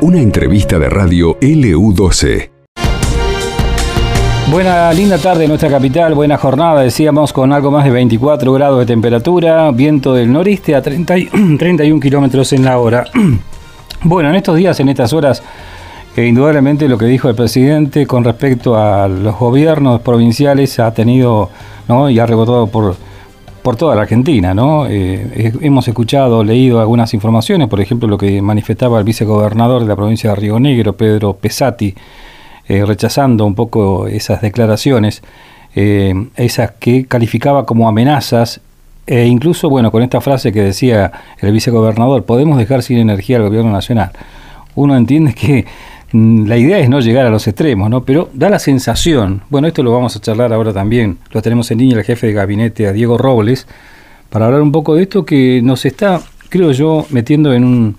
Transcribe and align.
Una 0.00 0.20
entrevista 0.20 0.78
de 0.78 0.88
radio 0.88 1.38
LU12. 1.40 2.50
Buena, 4.50 4.92
linda 4.92 5.16
tarde 5.16 5.44
en 5.44 5.48
nuestra 5.48 5.70
capital, 5.70 6.14
buena 6.14 6.36
jornada, 6.36 6.82
decíamos, 6.82 7.32
con 7.32 7.52
algo 7.52 7.70
más 7.70 7.84
de 7.84 7.90
24 7.90 8.52
grados 8.52 8.80
de 8.80 8.86
temperatura, 8.86 9.70
viento 9.70 10.12
del 10.12 10.30
noreste 10.30 10.74
a 10.74 10.82
30 10.82 11.14
31 11.58 12.00
kilómetros 12.02 12.52
en 12.52 12.64
la 12.64 12.78
hora. 12.78 13.04
Bueno, 14.04 14.30
en 14.30 14.34
estos 14.34 14.56
días, 14.56 14.80
en 14.80 14.88
estas 14.88 15.12
horas, 15.12 15.44
indudablemente 16.16 16.88
lo 16.88 16.98
que 16.98 17.06
dijo 17.06 17.28
el 17.28 17.36
presidente 17.36 18.04
con 18.04 18.24
respecto 18.24 18.76
a 18.76 19.06
los 19.06 19.38
gobiernos 19.38 20.00
provinciales 20.00 20.80
ha 20.80 20.92
tenido, 20.92 21.50
¿no? 21.86 22.10
y 22.10 22.18
ha 22.18 22.26
rebotado 22.26 22.66
por, 22.66 22.96
por 23.62 23.76
toda 23.76 23.94
la 23.94 24.02
Argentina, 24.02 24.54
¿no? 24.54 24.86
Eh, 24.86 25.52
hemos 25.60 25.86
escuchado, 25.86 26.42
leído 26.42 26.80
algunas 26.80 27.14
informaciones, 27.14 27.68
por 27.68 27.80
ejemplo, 27.80 28.08
lo 28.08 28.18
que 28.18 28.42
manifestaba 28.42 28.98
el 28.98 29.04
vicegobernador 29.04 29.82
de 29.82 29.88
la 29.88 29.96
provincia 29.96 30.30
de 30.30 30.36
Río 30.36 30.58
Negro, 30.58 30.94
Pedro 30.94 31.34
Pesati, 31.34 31.94
eh, 32.68 32.84
rechazando 32.84 33.44
un 33.44 33.54
poco 33.54 34.06
esas 34.06 34.40
declaraciones, 34.40 35.22
esas 35.74 36.72
que 36.72 37.06
calificaba 37.06 37.64
como 37.64 37.88
amenazas 37.88 38.60
e 39.06 39.26
incluso, 39.26 39.70
bueno, 39.70 39.90
con 39.90 40.02
esta 40.02 40.20
frase 40.20 40.52
que 40.52 40.62
decía 40.62 41.10
el 41.40 41.52
vicegobernador, 41.52 42.24
podemos 42.24 42.58
dejar 42.58 42.82
sin 42.82 42.98
energía 42.98 43.38
al 43.38 43.44
gobierno 43.44 43.72
nacional. 43.72 44.10
Uno 44.74 44.96
entiende 44.96 45.34
que 45.34 45.66
la 46.12 46.56
idea 46.56 46.78
es 46.78 46.88
no 46.88 47.00
llegar 47.00 47.26
a 47.26 47.30
los 47.30 47.46
extremos, 47.46 47.88
¿no? 47.88 48.04
Pero 48.04 48.28
da 48.32 48.50
la 48.50 48.58
sensación, 48.58 49.42
bueno, 49.48 49.66
esto 49.66 49.82
lo 49.82 49.92
vamos 49.92 50.14
a 50.14 50.20
charlar 50.20 50.52
ahora 50.52 50.72
también, 50.72 51.18
lo 51.30 51.40
tenemos 51.40 51.70
en 51.70 51.78
línea 51.78 51.98
el 51.98 52.04
jefe 52.04 52.26
de 52.26 52.32
gabinete, 52.34 52.86
a 52.86 52.92
Diego 52.92 53.16
Robles, 53.16 53.66
para 54.28 54.46
hablar 54.46 54.60
un 54.60 54.72
poco 54.72 54.94
de 54.94 55.02
esto 55.02 55.24
que 55.24 55.60
nos 55.62 55.84
está, 55.84 56.20
creo 56.48 56.72
yo, 56.72 57.06
metiendo 57.10 57.52
en, 57.52 57.64
un, 57.64 57.96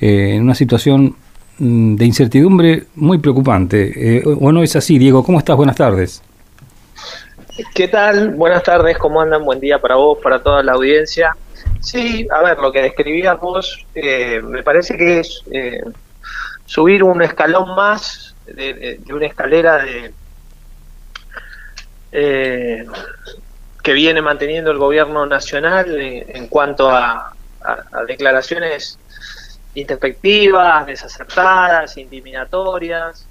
eh, 0.00 0.34
en 0.34 0.42
una 0.42 0.54
situación 0.54 1.14
mm, 1.58 1.94
de 1.96 2.04
incertidumbre 2.04 2.84
muy 2.96 3.18
preocupante. 3.18 4.18
Eh, 4.18 4.22
¿O 4.24 4.50
no 4.52 4.62
es 4.62 4.74
así, 4.76 4.98
Diego? 4.98 5.24
¿Cómo 5.24 5.38
estás? 5.38 5.56
Buenas 5.56 5.76
tardes. 5.76 6.22
¿Qué 7.74 7.88
tal? 7.88 8.30
Buenas 8.30 8.62
tardes, 8.62 8.96
¿cómo 8.98 9.20
andan? 9.20 9.44
Buen 9.44 9.60
día 9.60 9.78
para 9.78 9.96
vos, 9.96 10.18
para 10.22 10.42
toda 10.42 10.62
la 10.62 10.72
audiencia. 10.72 11.36
Sí, 11.80 12.26
a 12.30 12.42
ver, 12.42 12.58
lo 12.58 12.72
que 12.72 12.80
describías 12.80 13.38
vos 13.40 13.84
eh, 13.94 14.40
me 14.42 14.62
parece 14.62 14.96
que 14.96 15.20
es 15.20 15.42
eh, 15.50 15.80
subir 16.72 17.04
un 17.04 17.20
escalón 17.20 17.74
más 17.74 18.34
de, 18.46 18.98
una 19.10 19.26
escalera 19.26 19.76
de 19.84 20.14
eh, 22.12 22.86
que 23.82 23.92
viene 23.92 24.22
manteniendo 24.22 24.70
el 24.70 24.78
gobierno 24.78 25.26
nacional 25.26 26.00
en 26.00 26.46
cuanto 26.46 26.88
a, 26.88 27.34
a 27.60 28.04
declaraciones 28.08 28.98
introspectivas, 29.74 30.86
desacertadas, 30.86 31.98
intimidatorias, 31.98 33.26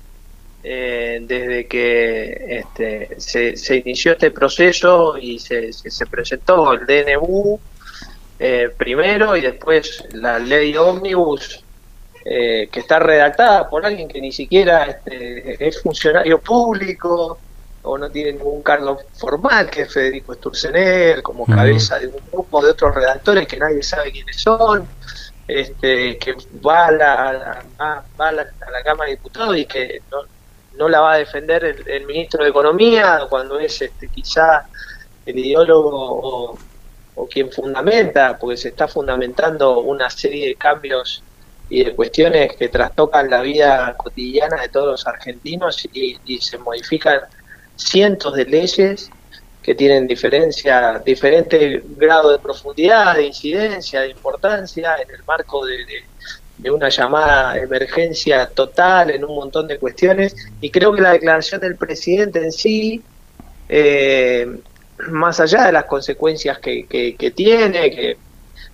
eh, 0.63 1.17
desde 1.23 1.65
que 1.65 2.59
este, 2.59 3.19
se, 3.19 3.75
inició 3.77 4.11
este 4.11 4.29
proceso 4.29 5.17
y 5.17 5.39
se, 5.39 5.73
se, 5.73 6.05
presentó 6.05 6.73
el 6.73 6.85
DNU 6.85 7.59
eh, 8.37 8.69
primero 8.77 9.35
y 9.35 9.41
después 9.41 10.03
la 10.13 10.37
ley 10.37 10.77
ómnibus 10.77 11.63
eh, 12.23 12.69
que 12.71 12.79
está 12.79 12.99
redactada 12.99 13.69
por 13.69 13.85
alguien 13.85 14.07
que 14.07 14.21
ni 14.21 14.31
siquiera 14.31 14.85
este, 14.85 15.67
es 15.67 15.81
funcionario 15.81 16.39
público 16.39 17.37
o 17.83 17.97
no 17.97 18.09
tiene 18.11 18.33
ningún 18.33 18.61
cargo 18.61 18.99
formal, 19.13 19.69
que 19.69 19.83
es 19.83 19.93
Federico 19.93 20.33
Sturzenegger, 20.35 21.23
como 21.23 21.45
cabeza 21.45 21.97
de 21.97 22.07
un 22.07 22.19
grupo 22.31 22.63
de 22.63 22.71
otros 22.71 22.93
redactores 22.93 23.47
que 23.47 23.57
nadie 23.57 23.81
sabe 23.81 24.11
quiénes 24.11 24.35
son, 24.35 24.87
este, 25.47 26.17
que 26.19 26.35
va 26.65 26.87
a 26.87 26.91
la, 26.91 27.63
va 27.79 28.27
a 28.27 28.31
la, 28.31 28.41
a 28.43 28.71
la 28.71 28.83
Cámara 28.83 29.09
de 29.09 29.15
Diputados 29.15 29.57
y 29.57 29.65
que 29.65 30.01
no, 30.11 30.19
no 30.77 30.89
la 30.89 31.01
va 31.01 31.13
a 31.13 31.17
defender 31.17 31.63
el, 31.85 32.05
ministro 32.05 32.43
de 32.43 32.49
Economía 32.49 33.27
cuando 33.29 33.59
es 33.59 33.81
este, 33.81 34.07
quizá 34.07 34.67
el 35.25 35.37
ideólogo 35.37 36.57
o, 37.15 37.27
quien 37.29 37.51
fundamenta, 37.51 38.37
porque 38.39 38.57
se 38.57 38.69
está 38.69 38.87
fundamentando 38.87 39.79
una 39.81 40.09
serie 40.09 40.47
de 40.47 40.55
cambios 40.55 41.23
y 41.71 41.83
de 41.85 41.95
cuestiones 41.95 42.55
que 42.55 42.69
trastocan 42.69 43.29
la 43.29 43.41
vida 43.41 43.95
cotidiana 43.97 44.61
de 44.61 44.69
todos 44.69 44.87
los 44.87 45.07
argentinos 45.07 45.87
y, 45.93 46.19
se 46.39 46.57
modifican 46.59 47.21
cientos 47.75 48.35
de 48.35 48.45
leyes 48.45 49.09
que 49.63 49.73
tienen 49.73 50.05
diferencia, 50.05 51.01
diferente 51.03 51.81
grado 51.95 52.31
de 52.31 52.39
profundidad, 52.39 53.15
de 53.15 53.27
incidencia, 53.27 54.01
de 54.01 54.09
importancia 54.09 54.97
en 55.01 55.11
el 55.11 55.23
marco 55.23 55.65
de 55.65 55.77
de 56.61 56.69
una 56.69 56.89
llamada 56.89 57.57
emergencia 57.57 58.45
total 58.47 59.09
en 59.09 59.25
un 59.25 59.35
montón 59.35 59.67
de 59.67 59.79
cuestiones. 59.79 60.35
Y 60.61 60.69
creo 60.69 60.93
que 60.93 61.01
la 61.01 61.13
declaración 61.13 61.59
del 61.59 61.75
presidente 61.75 62.43
en 62.43 62.51
sí, 62.51 63.01
eh, 63.67 64.47
más 65.07 65.39
allá 65.39 65.65
de 65.65 65.71
las 65.71 65.85
consecuencias 65.85 66.59
que, 66.59 66.85
que, 66.85 67.31
tiene, 67.31 67.89
que 67.89 68.17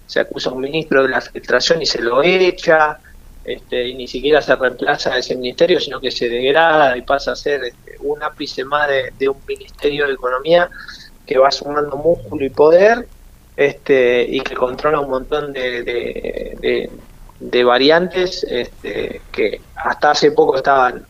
se 0.07 0.19
acusa 0.19 0.49
a 0.49 0.53
un 0.53 0.61
ministro 0.61 1.03
de 1.03 1.09
la 1.09 1.21
filtración 1.21 1.81
y 1.81 1.85
se 1.85 2.01
lo 2.01 2.23
echa, 2.23 2.99
este, 3.43 3.87
y 3.87 3.93
ni 3.93 4.07
siquiera 4.07 4.41
se 4.41 4.55
reemplaza 4.55 5.17
ese 5.17 5.35
ministerio, 5.35 5.79
sino 5.79 5.99
que 5.99 6.09
se 6.09 6.27
degrada 6.27 6.97
y 6.97 7.01
pasa 7.03 7.33
a 7.33 7.35
ser 7.35 7.63
este, 7.63 7.97
un 7.99 8.23
ápice 8.23 8.63
más 8.65 8.89
de, 8.89 9.29
un 9.29 9.37
ministerio 9.47 10.07
de 10.07 10.13
economía 10.13 10.69
que 11.25 11.37
va 11.37 11.51
sumando 11.51 11.95
músculo 11.97 12.43
y 12.43 12.49
poder 12.49 13.07
este, 13.55 14.23
y 14.23 14.41
que 14.41 14.55
controla 14.55 14.99
un 14.99 15.09
montón 15.09 15.53
de, 15.53 16.89
de 17.39 17.63
variantes 17.63 18.43
este, 18.49 19.21
que 19.31 19.61
hasta 19.75 20.11
hace 20.11 20.31
poco 20.31 20.55
estaban 20.55 21.05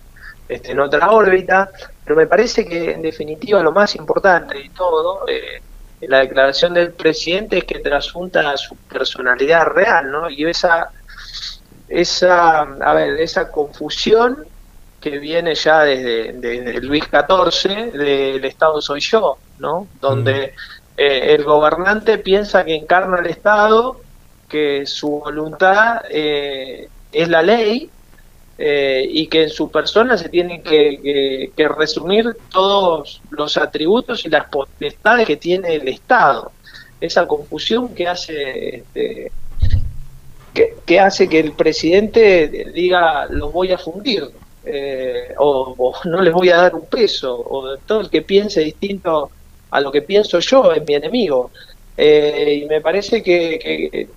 este, 0.47 0.71
en 0.71 0.79
otra 0.79 1.11
órbita, 1.11 1.71
pero 2.03 2.15
me 2.15 2.27
parece 2.27 2.65
que 2.65 2.91
en 2.91 3.01
definitiva 3.01 3.61
lo 3.61 3.71
más 3.71 3.95
importante 3.95 4.57
de 4.57 4.69
todo, 4.75 5.27
eh, 5.27 5.61
la 6.01 6.19
declaración 6.19 6.73
del 6.73 6.91
presidente 6.91 7.59
es 7.59 7.63
que 7.63 7.79
trasunta 7.79 8.55
su 8.57 8.75
personalidad 8.75 9.65
real, 9.65 10.11
¿no? 10.11 10.29
Y 10.29 10.45
esa, 10.45 10.91
esa, 11.89 12.61
a 12.61 12.93
ver, 12.93 13.19
esa 13.19 13.51
confusión 13.51 14.45
que 15.01 15.17
viene 15.19 15.55
ya 15.55 15.81
desde, 15.83 16.33
desde 16.33 16.81
Luis 16.81 17.03
XIV 17.05 17.93
del 17.93 18.45
Estado 18.45 18.81
soy 18.81 18.99
yo, 18.99 19.37
¿no? 19.59 19.87
Donde 19.99 20.53
eh, 20.97 21.35
el 21.35 21.43
gobernante 21.43 22.17
piensa 22.17 22.63
que 22.63 22.75
encarna 22.75 23.19
el 23.19 23.27
Estado 23.27 24.01
que 24.47 24.85
su 24.85 25.19
voluntad 25.19 26.03
eh, 26.09 26.89
es 27.11 27.27
la 27.27 27.41
ley 27.41 27.89
eh, 28.59 29.05
y 29.07 29.27
que 29.27 29.43
en 29.43 29.49
su 29.49 29.69
persona 29.69 30.17
se 30.17 30.29
tienen 30.29 30.63
que, 30.63 31.51
resumir 31.77 32.35
todos 32.51 33.21
los 33.29 33.55
atributos 33.57 34.25
y 34.25 34.29
las 34.29 34.49
potestades 34.49 35.27
que 35.27 35.37
tiene 35.37 35.75
el 35.75 35.87
Estado. 35.87 36.51
Esa 36.99 37.27
confusión 37.27 37.93
que 37.93 38.07
hace 38.07 38.77
este, 38.77 39.31
que, 40.85 40.99
hace 40.99 41.29
que 41.29 41.39
el 41.39 41.51
presidente 41.51 42.71
diga 42.73 43.27
los 43.27 43.53
voy 43.53 43.71
a 43.71 43.77
fundir 43.77 44.27
eh, 44.65 45.35
o, 45.37 45.93
no 46.05 46.21
les 46.21 46.33
voy 46.33 46.49
a 46.49 46.57
dar 46.57 46.75
un 46.75 46.87
peso 46.87 47.35
o 47.37 47.77
todo 47.77 48.01
el 48.01 48.09
que 48.09 48.23
piense 48.23 48.61
distinto 48.61 49.29
a 49.69 49.81
lo 49.81 49.91
que 49.91 50.01
pienso 50.01 50.39
yo 50.39 50.71
es 50.73 50.85
mi 50.85 50.95
enemigo. 50.95 51.51
Eh, 51.95 52.61
y 52.63 52.65
me 52.65 52.81
parece 52.81 53.23
que, 53.23 54.07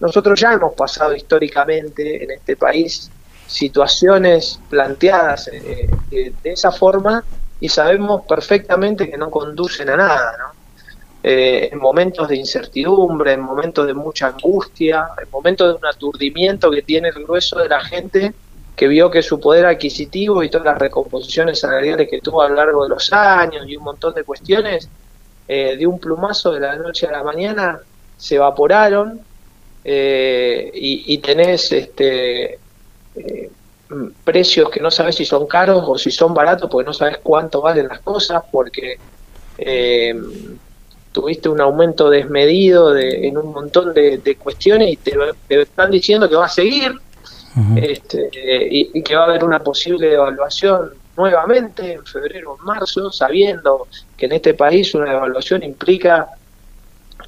nosotros 0.00 0.38
ya 0.38 0.52
hemos 0.52 0.74
pasado 0.74 1.14
históricamente 1.14 2.24
en 2.24 2.30
este 2.32 2.56
país 2.56 3.10
situaciones 3.46 4.60
planteadas 4.68 5.48
eh, 5.48 5.88
de, 6.10 6.32
esa 6.44 6.72
forma 6.72 7.24
y 7.60 7.68
sabemos 7.68 8.22
perfectamente 8.26 9.10
que 9.10 9.16
no 9.16 9.30
conducen 9.30 9.88
a 9.90 9.96
nada, 9.96 10.36
¿no? 10.38 10.56
Eh, 11.22 11.70
en 11.72 11.80
momentos 11.80 12.28
de 12.28 12.36
incertidumbre, 12.36 13.32
en 13.32 13.40
momentos 13.40 13.84
de 13.86 13.94
mucha 13.94 14.28
angustia, 14.28 15.08
en 15.20 15.28
momentos 15.30 15.68
de 15.72 15.78
un 15.78 15.86
aturdimiento 15.86 16.70
que 16.70 16.82
tiene 16.82 17.08
el 17.08 17.24
grueso 17.24 17.58
de 17.58 17.68
la 17.68 17.80
gente 17.80 18.32
que 18.76 18.86
vio 18.86 19.10
que 19.10 19.22
su 19.22 19.40
poder 19.40 19.66
adquisitivo 19.66 20.42
y 20.42 20.50
todas 20.50 20.66
las 20.66 20.78
recomposiciones 20.78 21.58
salariales 21.58 22.08
que 22.08 22.20
tuvo 22.20 22.42
a 22.42 22.48
lo 22.48 22.54
largo 22.54 22.84
de 22.84 22.90
los 22.90 23.12
años 23.12 23.64
y 23.66 23.76
un 23.76 23.84
montón 23.84 24.14
de 24.14 24.22
cuestiones 24.22 24.88
eh, 25.48 25.76
de 25.76 25.86
un 25.86 25.98
plumazo 25.98 26.52
de 26.52 26.60
la 26.60 26.76
noche 26.76 27.06
a 27.06 27.12
la 27.12 27.22
mañana 27.22 27.80
se 28.16 28.36
evaporaron 28.36 29.20
eh, 29.82 30.70
y, 30.74 31.18
tenés 31.18 31.70
este, 31.72 32.58
eh, 33.16 33.50
precios 34.24 34.70
que 34.70 34.80
no 34.80 34.90
sabes 34.90 35.16
si 35.16 35.24
son 35.24 35.46
caros 35.46 35.84
o 35.86 35.96
si 35.96 36.10
son 36.10 36.34
baratos 36.34 36.68
porque 36.70 36.86
no 36.86 36.92
sabes 36.92 37.18
cuánto 37.22 37.60
valen 37.60 37.88
las 37.88 38.00
cosas 38.00 38.42
porque 38.50 38.98
tuviste 41.12 41.48
un 41.48 41.60
aumento 41.60 42.10
desmedido 42.10 42.92
de, 42.92 43.28
en 43.28 43.38
un 43.38 43.52
montón 43.52 43.94
de, 43.94 44.36
cuestiones 44.38 44.92
y 44.92 44.96
te, 44.96 45.16
están 45.48 45.90
diciendo 45.90 46.28
que 46.28 46.36
va 46.36 46.46
a 46.46 46.50
seguir 46.50 46.92
este, 47.76 48.28
y, 48.70 48.90
y, 48.92 49.02
que 49.02 49.14
va 49.14 49.22
a 49.22 49.24
haber 49.26 49.42
una 49.42 49.60
posible 49.60 50.12
evaluación 50.12 50.90
nuevamente 51.16 51.94
en 51.94 52.04
febrero 52.04 52.52
o 52.52 52.58
marzo, 52.58 53.10
sabiendo 53.10 53.88
que 54.16 54.26
en 54.26 54.32
este 54.32 54.52
país 54.52 54.94
una 54.94 55.10
evaluación 55.10 55.62
implica 55.62 56.28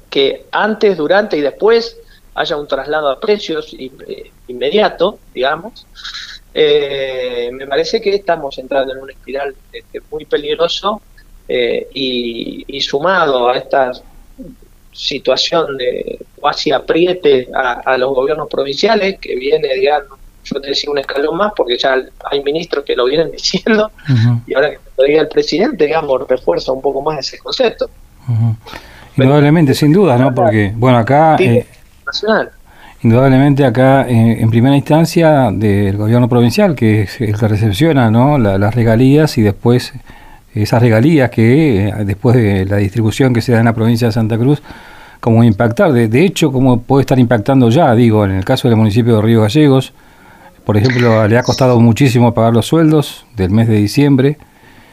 que 0.09 0.45
antes, 0.51 0.97
durante 0.97 1.37
y 1.37 1.41
después 1.41 1.97
haya 2.39 2.55
un 2.55 2.67
traslado 2.67 3.09
a 3.09 3.19
precios 3.19 3.75
eh, 3.77 4.31
inmediato, 4.47 5.19
digamos, 5.33 5.85
eh, 6.53 7.49
me 7.51 7.67
parece 7.67 7.99
que 7.99 8.15
estamos 8.15 8.57
entrando 8.57 8.93
en 8.93 8.99
una 8.99 9.11
espiral 9.11 9.53
este, 9.73 10.01
muy 10.09 10.23
peligroso 10.23 11.01
y, 11.49 12.79
sumado 12.81 13.49
a 13.49 13.57
esta 13.57 13.91
situación 14.93 15.77
de 15.77 16.19
cuasi 16.39 16.71
apriete 16.71 17.49
a, 17.53 17.97
los 17.97 18.13
gobiernos 18.15 18.47
provinciales, 18.47 19.19
que 19.19 19.35
viene, 19.35 19.67
digamos, 19.75 20.17
yo 20.45 20.61
te 20.61 20.69
decía 20.69 20.89
un 20.91 20.99
escalón 20.99 21.37
más, 21.37 21.51
porque 21.55 21.77
ya 21.77 21.97
hay 22.31 22.43
ministros 22.43 22.85
que 22.85 22.95
lo 22.95 23.05
vienen 23.05 23.31
diciendo, 23.31 23.91
y 24.47 24.53
ahora 24.53 24.71
que 24.71 24.77
lo 24.97 25.03
diga 25.03 25.21
el 25.21 25.27
presidente, 25.27 25.85
digamos, 25.85 26.25
refuerza 26.27 26.71
un 26.71 26.81
poco 26.81 27.01
más 27.01 27.19
ese 27.19 27.39
concepto. 27.39 27.89
Indudablemente, 29.17 29.73
sin 29.73 29.91
duda, 29.91 30.17
¿no? 30.17 30.33
Porque, 30.33 30.71
bueno, 30.75 30.99
acá... 30.99 31.35
Eh, 31.39 31.65
indudablemente 33.01 33.65
acá, 33.65 34.07
eh, 34.07 34.41
en 34.41 34.49
primera 34.49 34.75
instancia, 34.75 35.51
del 35.51 35.95
gobierno 35.97 36.27
provincial, 36.27 36.75
que 36.75 37.03
es 37.03 37.21
el 37.21 37.37
que 37.37 37.47
recepciona 37.47 38.11
¿no? 38.11 38.37
las 38.37 38.75
regalías 38.75 39.37
y 39.37 39.41
después 39.41 39.93
esas 40.53 40.81
regalías 40.81 41.29
que, 41.29 41.87
eh, 41.87 41.93
después 42.05 42.35
de 42.35 42.65
la 42.65 42.77
distribución 42.77 43.33
que 43.33 43.41
se 43.41 43.53
da 43.53 43.59
en 43.59 43.65
la 43.65 43.73
provincia 43.73 44.07
de 44.07 44.13
Santa 44.13 44.37
Cruz, 44.37 44.61
como 45.19 45.43
impactar. 45.43 45.93
De, 45.93 46.07
de 46.07 46.25
hecho, 46.25 46.51
como 46.51 46.81
puede 46.81 47.01
estar 47.01 47.19
impactando 47.19 47.69
ya, 47.69 47.93
digo, 47.95 48.25
en 48.25 48.31
el 48.31 48.45
caso 48.45 48.67
del 48.67 48.77
municipio 48.77 49.17
de 49.17 49.21
Río 49.21 49.41
Gallegos, 49.41 49.93
por 50.65 50.77
ejemplo, 50.77 51.27
le 51.27 51.37
ha 51.37 51.43
costado 51.43 51.79
muchísimo 51.79 52.33
pagar 52.33 52.53
los 52.53 52.67
sueldos 52.67 53.25
del 53.35 53.49
mes 53.51 53.67
de 53.67 53.75
diciembre. 53.75 54.37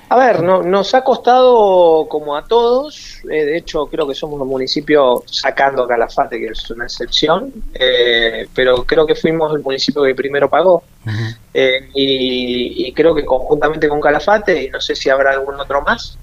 A 0.08 0.16
ver, 0.16 0.42
no, 0.42 0.62
nos 0.62 0.94
ha 0.94 1.02
costado 1.02 2.06
como 2.08 2.36
a 2.36 2.44
todos, 2.44 3.18
eh, 3.24 3.44
de 3.44 3.56
hecho 3.58 3.86
creo 3.86 4.06
que 4.06 4.14
somos 4.14 4.40
un 4.40 4.46
municipio, 4.46 5.24
sacando 5.26 5.86
Calafate, 5.86 6.38
que 6.38 6.46
es 6.46 6.70
una 6.70 6.84
excepción, 6.84 7.52
eh, 7.74 8.46
pero 8.54 8.84
creo 8.84 9.04
que 9.04 9.16
fuimos 9.16 9.52
el 9.52 9.62
municipio 9.62 10.04
que 10.04 10.14
primero 10.14 10.48
pagó. 10.48 10.84
Eh, 11.52 11.88
y, 11.94 12.92
creo 12.92 13.14
que 13.14 13.24
conjuntamente 13.24 13.88
con 13.88 14.00
Calafate, 14.00 14.64
y 14.64 14.70
no 14.70 14.80
sé 14.80 14.94
si 14.94 15.10
habrá 15.10 15.32
algún 15.32 15.58
otro 15.58 15.82
más, 15.82 16.16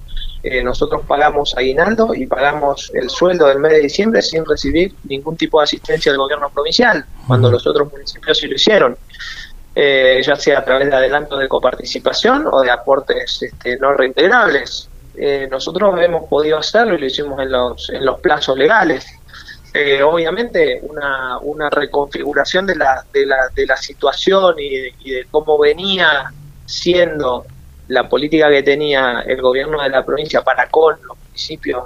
nosotros 0.64 1.04
pagamos 1.08 1.56
aguinaldo 1.56 2.14
y 2.14 2.26
pagamos 2.28 2.92
el 2.94 3.10
sueldo 3.10 3.48
del 3.48 3.60
mes 3.60 3.72
de 3.72 3.80
diciembre 3.80 4.22
sin 4.22 4.46
recibir 4.46 4.94
ningún 5.06 5.38
tipo 5.38 5.60
de 5.60 5.64
asistencia 5.64 6.12
del 6.12 6.20
gobierno 6.20 6.50
provincial, 6.50 7.06
cuando 7.28 7.50
los 7.50 7.66
otros 7.66 7.92
municipios 7.92 8.38
sí 8.38 8.48
lo 8.48 8.56
hicieron 8.56 8.98
eh, 9.76 10.22
ya 10.24 10.36
sea 10.36 10.60
a 10.60 10.66
través 10.66 10.90
de 10.90 10.96
adelantos 10.96 11.40
de 11.40 11.48
coparticipación 11.48 12.48
o 12.52 12.62
de 12.62 12.70
aportes 12.70 13.42
este, 13.42 13.78
no 13.78 13.94
reintegrables. 13.94 14.90
Eh, 15.16 15.48
nosotros 15.50 16.00
hemos 16.02 16.28
podido 16.28 16.58
hacerlo 16.58 16.96
y 16.96 17.00
lo 17.00 17.06
hicimos 17.06 17.40
en 17.40 17.52
los, 17.52 17.90
en 17.90 18.06
los 18.06 18.20
plazos 18.20 18.58
legales. 18.58 19.06
Eh, 19.74 20.04
obviamente 20.04 20.80
una, 20.84 21.40
una 21.40 21.70
reconfiguración 21.70 22.68
de 22.68 22.76
la, 22.76 23.04
de 23.12 23.26
la, 23.26 23.50
de 23.56 23.66
la 23.66 23.78
situación 23.78 24.56
y 24.60 24.70
de, 24.70 25.28
cómo 25.32 25.58
venía 25.58 26.32
siendo 26.66 27.46
la 27.88 28.08
política 28.08 28.50
que 28.50 28.62
tenía 28.62 29.24
el 29.26 29.42
gobierno 29.42 29.82
de 29.82 29.90
la 29.90 30.06
provincia 30.06 30.44
para 30.44 30.70
con 30.70 30.96
los 31.02 31.18
municipios 31.18 31.84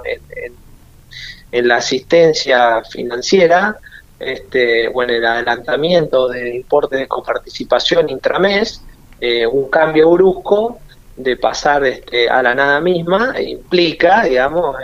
en 1.50 1.66
la 1.68 1.76
asistencia 1.76 2.82
financiera, 2.84 3.78
este, 4.18 4.88
bueno, 4.88 5.12
el 5.12 5.24
adelantamiento 5.24 6.28
de 6.28 6.56
importe 6.56 6.96
de 6.96 7.06
coparticipación 7.06 8.08
intramés, 8.10 8.82
eh, 9.20 9.46
un 9.46 9.68
cambio 9.70 10.10
brusco 10.10 10.78
de 11.16 11.36
pasar 11.36 11.84
este, 11.84 12.28
a 12.28 12.42
la 12.42 12.54
nada 12.54 12.80
misma 12.80 13.34
implica, 13.40 14.22
digamos, 14.22 14.76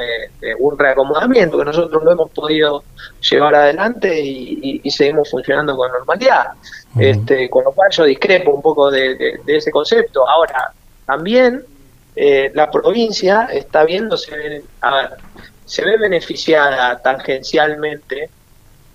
eh, 0.42 0.54
un 0.58 0.76
reacomodamiento 0.76 1.58
que 1.58 1.64
nosotros 1.64 2.02
lo 2.02 2.12
hemos 2.12 2.31
podido 2.31 2.82
llevar 3.20 3.54
adelante 3.54 4.20
y, 4.20 4.90
seguimos 4.90 5.31
funcionando 5.31 5.76
con 5.76 5.90
normalidad. 5.92 6.48
este, 6.98 7.50
con 7.50 7.64
lo 7.64 7.72
cual 7.72 7.90
yo 7.90 8.04
discrepo 8.04 8.52
un 8.52 8.62
poco 8.62 8.90
de, 8.90 9.40
ese 9.46 9.70
concepto. 9.70 10.28
Ahora, 10.28 10.72
también 11.06 11.64
eh, 12.16 12.50
la 12.54 12.70
provincia 12.70 13.48
está 13.52 13.84
viéndose, 13.84 14.62
a 14.82 15.10
se 15.64 15.84
ve 15.84 15.96
beneficiada 15.96 17.00
tangencialmente 17.00 18.28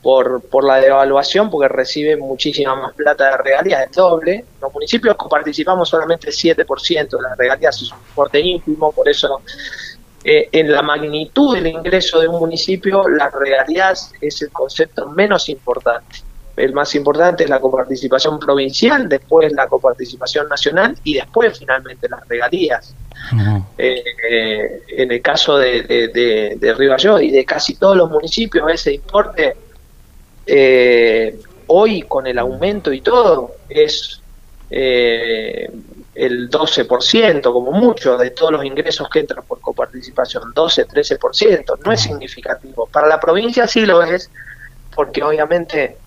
por, 0.01 0.41
por 0.41 0.63
la 0.63 0.77
devaluación, 0.77 1.49
porque 1.49 1.67
recibe 1.67 2.15
muchísima 2.15 2.75
más 2.75 2.93
plata 2.93 3.31
de 3.31 3.37
regalías, 3.37 3.87
el 3.87 3.91
doble. 3.91 4.45
Los 4.61 4.73
municipios 4.73 5.15
participamos 5.29 5.89
solamente 5.89 6.29
el 6.29 6.33
7% 6.33 7.09
de 7.09 7.21
las 7.21 7.37
regalías, 7.37 7.81
es 7.81 7.91
un 7.91 7.99
importe 7.99 8.39
ínfimo, 8.39 8.91
por 8.91 9.09
eso 9.09 9.41
eh, 10.23 10.49
en 10.51 10.71
la 10.71 10.81
magnitud 10.81 11.55
del 11.55 11.67
ingreso 11.67 12.19
de 12.19 12.27
un 12.27 12.39
municipio, 12.39 13.07
las 13.07 13.33
regalías 13.33 14.11
es 14.19 14.41
el 14.41 14.49
concepto 14.51 15.07
menos 15.07 15.49
importante. 15.49 16.17
El 16.57 16.73
más 16.73 16.93
importante 16.95 17.45
es 17.45 17.49
la 17.49 17.61
coparticipación 17.61 18.37
provincial, 18.37 19.07
después 19.07 19.51
la 19.53 19.67
coparticipación 19.67 20.49
nacional 20.49 20.97
y 21.05 21.13
después 21.13 21.57
finalmente 21.57 22.09
las 22.09 22.27
regalías. 22.27 22.93
Eh, 23.77 24.03
eh, 24.29 24.81
en 24.89 25.11
el 25.11 25.21
caso 25.21 25.57
de, 25.57 25.83
de, 25.83 26.57
de, 26.57 26.73
Río 26.73 27.19
y 27.19 27.31
de 27.31 27.45
casi 27.45 27.75
todos 27.75 27.95
los 27.95 28.09
municipios, 28.09 28.69
ese 28.73 28.93
importe 28.93 29.55
eh, 30.51 31.39
hoy 31.67 32.01
con 32.01 32.25
el 32.25 32.39
aumento 32.39 32.91
y 32.91 33.01
todo 33.01 33.55
es 33.69 34.21
eh, 34.71 35.69
el 36.15 36.49
12% 36.49 37.41
como 37.43 37.71
mucho 37.71 38.17
de 38.17 38.31
todos 38.31 38.51
los 38.51 38.65
ingresos 38.65 39.07
que 39.09 39.19
entran 39.19 39.43
por 39.45 39.61
coparticipación, 39.61 40.53
12-13%, 40.53 41.79
no 41.85 41.91
es 41.91 42.01
significativo. 42.01 42.87
Para 42.91 43.07
la 43.07 43.19
provincia 43.19 43.67
sí 43.67 43.85
lo 43.85 44.01
es, 44.01 44.29
porque 44.95 45.23
obviamente 45.23 45.97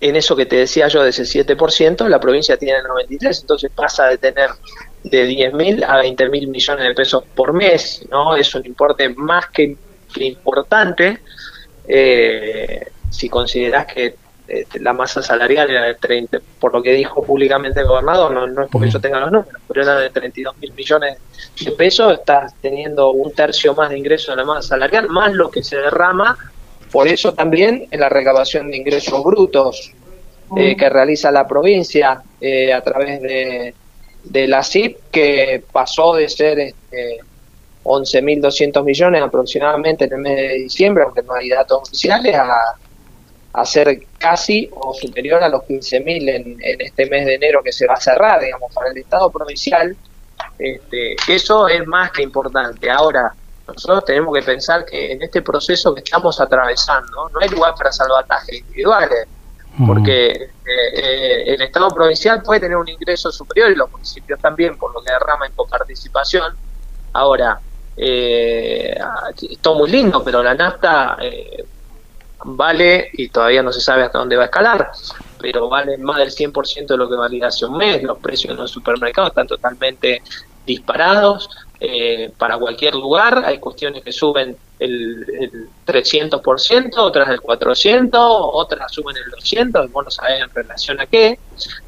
en 0.00 0.16
eso 0.16 0.36
que 0.36 0.46
te 0.46 0.56
decía 0.56 0.88
yo 0.88 1.02
de 1.02 1.10
ese 1.10 1.24
7%, 1.24 2.08
la 2.08 2.20
provincia 2.20 2.56
tiene 2.56 2.78
el 2.78 2.84
93%, 2.84 3.40
entonces 3.40 3.70
pasa 3.74 4.06
de 4.06 4.18
tener 4.18 4.50
de 5.04 5.28
10.000 5.28 5.84
a 5.84 6.02
20.000 6.02 6.48
millones 6.48 6.88
de 6.88 6.94
pesos 6.94 7.24
por 7.34 7.52
mes, 7.52 8.06
¿no? 8.10 8.36
Es 8.36 8.54
un 8.54 8.64
importe 8.66 9.08
más 9.10 9.46
que, 9.50 9.76
importante. 10.18 11.20
Eh, 11.86 12.86
si 13.16 13.28
consideras 13.28 13.86
que 13.86 14.14
este, 14.46 14.78
la 14.78 14.92
masa 14.92 15.22
salarial 15.22 15.70
era 15.70 15.84
de 15.86 15.94
30, 15.94 16.38
por 16.60 16.72
lo 16.72 16.82
que 16.82 16.92
dijo 16.92 17.24
públicamente 17.24 17.80
el 17.80 17.86
gobernador, 17.86 18.30
no, 18.30 18.62
es 18.62 18.68
porque 18.70 18.90
yo 18.90 19.00
tenga 19.00 19.18
los 19.18 19.32
números, 19.32 19.60
pero 19.66 19.82
era 19.82 19.98
de 19.98 20.10
32 20.10 20.56
mil 20.58 20.72
millones 20.72 21.18
de 21.64 21.72
pesos, 21.72 22.12
estás 22.12 22.54
teniendo 22.60 23.10
un 23.10 23.32
tercio 23.32 23.74
más 23.74 23.90
de 23.90 23.98
ingresos 23.98 24.30
en 24.30 24.36
la 24.36 24.44
masa 24.44 24.68
salarial, 24.68 25.08
más 25.08 25.32
lo 25.32 25.50
que 25.50 25.64
se 25.64 25.76
derrama, 25.76 26.36
por 26.92 27.08
eso 27.08 27.34
también 27.34 27.88
en 27.90 27.98
la 27.98 28.08
recabación 28.08 28.70
de 28.70 28.76
ingresos 28.76 29.22
brutos 29.24 29.92
eh, 30.56 30.76
que 30.76 30.88
realiza 30.88 31.32
la 31.32 31.48
provincia 31.48 32.22
eh, 32.40 32.72
a 32.72 32.80
través 32.82 33.20
de, 33.20 33.74
de 34.22 34.46
la 34.46 34.62
CIP, 34.62 35.10
que 35.10 35.64
pasó 35.72 36.14
de 36.14 36.28
ser 36.28 36.60
este, 36.60 37.18
11.200 37.82 38.84
millones 38.84 39.22
aproximadamente 39.22 40.04
en 40.04 40.12
el 40.12 40.18
mes 40.18 40.36
de 40.36 40.54
diciembre, 40.54 41.02
aunque 41.04 41.22
no 41.22 41.34
hay 41.34 41.48
datos 41.48 41.82
oficiales, 41.82 42.34
a 42.36 42.76
a 43.56 43.64
ser 43.64 44.02
casi 44.18 44.68
o 44.70 44.92
superior 44.92 45.42
a 45.42 45.48
los 45.48 45.62
15.000 45.62 46.04
en, 46.28 46.58
en 46.62 46.80
este 46.82 47.06
mes 47.06 47.24
de 47.24 47.36
enero 47.36 47.62
que 47.64 47.72
se 47.72 47.86
va 47.86 47.94
a 47.94 48.00
cerrar, 48.00 48.40
digamos, 48.40 48.70
para 48.74 48.90
el 48.90 48.98
Estado 48.98 49.30
provincial, 49.30 49.96
este, 50.58 51.16
eso 51.26 51.66
es 51.66 51.86
más 51.86 52.10
que 52.10 52.22
importante. 52.22 52.90
Ahora, 52.90 53.32
nosotros 53.66 54.04
tenemos 54.04 54.34
que 54.34 54.42
pensar 54.42 54.84
que 54.84 55.12
en 55.12 55.22
este 55.22 55.40
proceso 55.40 55.94
que 55.94 56.00
estamos 56.00 56.38
atravesando 56.38 57.30
no 57.30 57.40
hay 57.40 57.48
lugar 57.48 57.74
para 57.74 57.90
salvatajes 57.90 58.60
individuales, 58.60 59.26
porque 59.86 60.26
eh, 60.32 60.48
eh, 60.66 61.44
el 61.54 61.62
Estado 61.62 61.88
provincial 61.88 62.42
puede 62.42 62.60
tener 62.60 62.76
un 62.76 62.88
ingreso 62.88 63.32
superior 63.32 63.70
y 63.70 63.74
los 63.74 63.90
municipios 63.90 64.38
también, 64.38 64.76
por 64.76 64.92
lo 64.92 65.02
que 65.02 65.12
derrama 65.12 65.46
en 65.46 65.52
coparticipación. 65.52 66.54
Ahora, 67.14 67.58
eh, 67.96 68.98
esto 69.50 69.74
muy 69.74 69.90
lindo, 69.90 70.22
pero 70.22 70.42
la 70.42 70.52
nafta 70.52 71.16
eh, 71.22 71.64
vale, 72.46 73.10
y 73.12 73.28
todavía 73.28 73.62
no 73.62 73.72
se 73.72 73.80
sabe 73.80 74.04
hasta 74.04 74.18
dónde 74.18 74.36
va 74.36 74.42
a 74.42 74.46
escalar, 74.46 74.90
pero 75.40 75.68
vale 75.68 75.98
más 75.98 76.18
del 76.18 76.30
100% 76.30 76.86
de 76.86 76.96
lo 76.96 77.08
que 77.08 77.16
valía 77.16 77.48
hace 77.48 77.66
un 77.66 77.76
mes. 77.76 78.02
Los 78.02 78.18
precios 78.18 78.52
en 78.52 78.58
los 78.58 78.70
supermercados 78.70 79.30
están 79.30 79.48
totalmente 79.48 80.22
disparados 80.64 81.50
eh, 81.80 82.30
para 82.38 82.56
cualquier 82.56 82.94
lugar. 82.94 83.42
Hay 83.44 83.58
cuestiones 83.58 84.04
que 84.04 84.12
suben 84.12 84.56
el, 84.78 85.26
el 85.40 85.68
300%, 85.86 86.96
otras 86.98 87.28
el 87.30 87.40
400%, 87.40 88.10
otras 88.14 88.92
suben 88.92 89.16
el 89.16 89.32
200%, 89.32 89.84
y 89.84 89.88
vos 89.90 90.04
no 90.04 90.10
sabés 90.10 90.42
en 90.42 90.50
relación 90.50 91.00
a 91.00 91.06
qué. 91.06 91.38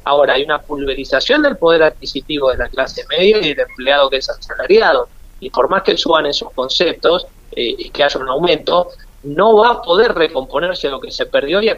Ahora, 0.03 0.33
hay 0.33 0.43
una 0.43 0.59
pulverización 0.59 1.41
del 1.41 1.55
poder 1.55 1.83
adquisitivo 1.83 2.51
de 2.51 2.57
la 2.57 2.67
clase 2.67 3.05
media 3.09 3.37
y 3.37 3.53
del 3.53 3.59
empleado 3.61 4.09
que 4.09 4.17
es 4.17 4.29
asalariado. 4.29 5.07
Y 5.39 5.49
por 5.49 5.69
más 5.69 5.83
que 5.83 5.95
suban 5.95 6.25
esos 6.25 6.51
conceptos 6.51 7.27
eh, 7.53 7.75
y 7.77 7.89
que 7.91 8.03
haya 8.03 8.19
un 8.19 8.27
aumento, 8.27 8.89
no 9.23 9.57
va 9.57 9.71
a 9.71 9.81
poder 9.81 10.13
recomponerse 10.13 10.89
lo 10.89 10.99
que 10.99 11.11
se 11.11 11.25
perdió 11.25 11.61
y, 11.61 11.71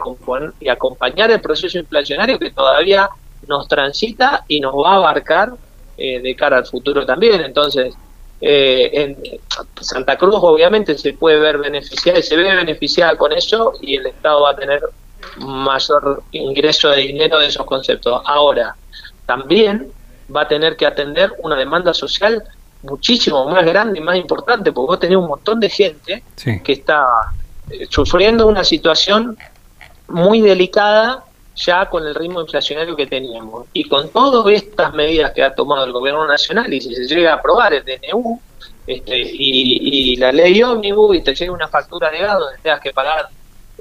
y 0.59 0.69
acompañar 0.69 1.31
el 1.31 1.41
proceso 1.41 1.77
inflacionario 1.77 2.37
que 2.37 2.51
todavía 2.51 3.09
nos 3.47 3.67
transita 3.67 4.45
y 4.47 4.59
nos 4.59 4.75
va 4.75 4.93
a 4.93 4.95
abarcar 4.97 5.53
eh, 5.97 6.19
de 6.19 6.35
cara 6.35 6.57
al 6.57 6.65
futuro 6.65 7.05
también. 7.05 7.41
Entonces, 7.41 7.93
eh, 8.39 8.89
en 8.93 9.17
Santa 9.79 10.17
Cruz 10.17 10.35
obviamente 10.39 10.97
se 10.97 11.13
puede 11.13 11.39
ver 11.39 11.57
beneficiada 11.57 12.19
y 12.19 12.23
se 12.23 12.35
ve 12.35 12.55
beneficiada 12.55 13.15
con 13.15 13.31
eso 13.31 13.73
y 13.81 13.97
el 13.97 14.07
Estado 14.07 14.41
va 14.41 14.51
a 14.51 14.55
tener 14.55 14.81
mayor 15.37 16.23
ingreso 16.31 16.89
de 16.89 17.01
dinero 17.01 17.39
de 17.39 17.47
esos 17.47 17.65
conceptos. 17.65 18.21
Ahora, 18.25 18.75
también 19.25 19.91
va 20.33 20.41
a 20.41 20.47
tener 20.47 20.75
que 20.75 20.85
atender 20.85 21.31
una 21.39 21.55
demanda 21.55 21.93
social 21.93 22.43
muchísimo 22.83 23.45
más 23.45 23.65
grande 23.65 23.99
y 23.99 24.01
más 24.01 24.17
importante, 24.17 24.71
porque 24.71 24.87
vos 24.87 24.99
tenés 24.99 25.17
un 25.17 25.27
montón 25.27 25.59
de 25.59 25.69
gente 25.69 26.23
que 26.63 26.71
está 26.71 27.05
eh, 27.69 27.87
sufriendo 27.89 28.47
una 28.47 28.63
situación 28.63 29.37
muy 30.07 30.41
delicada 30.41 31.23
ya 31.55 31.85
con 31.87 32.05
el 32.05 32.15
ritmo 32.15 32.41
inflacionario 32.41 32.95
que 32.95 33.07
teníamos. 33.07 33.67
Y 33.73 33.87
con 33.87 34.09
todas 34.09 34.53
estas 34.53 34.93
medidas 34.93 35.31
que 35.31 35.43
ha 35.43 35.53
tomado 35.53 35.85
el 35.85 35.91
gobierno 35.91 36.25
nacional, 36.27 36.73
y 36.73 36.81
si 36.81 36.93
se 36.95 37.05
llega 37.05 37.33
a 37.33 37.35
aprobar 37.35 37.73
el 37.73 37.83
DNU 37.83 38.39
este, 38.87 39.17
y, 39.17 40.15
la 40.17 40.31
ley 40.31 40.61
ómnibus, 40.63 41.17
y 41.17 41.21
te 41.21 41.35
llega 41.35 41.51
una 41.51 41.67
factura 41.67 42.09
de 42.09 42.19
gas 42.19 42.39
donde 42.39 42.57
tengas 42.61 42.81
que 42.81 42.91
pagar 42.91 43.29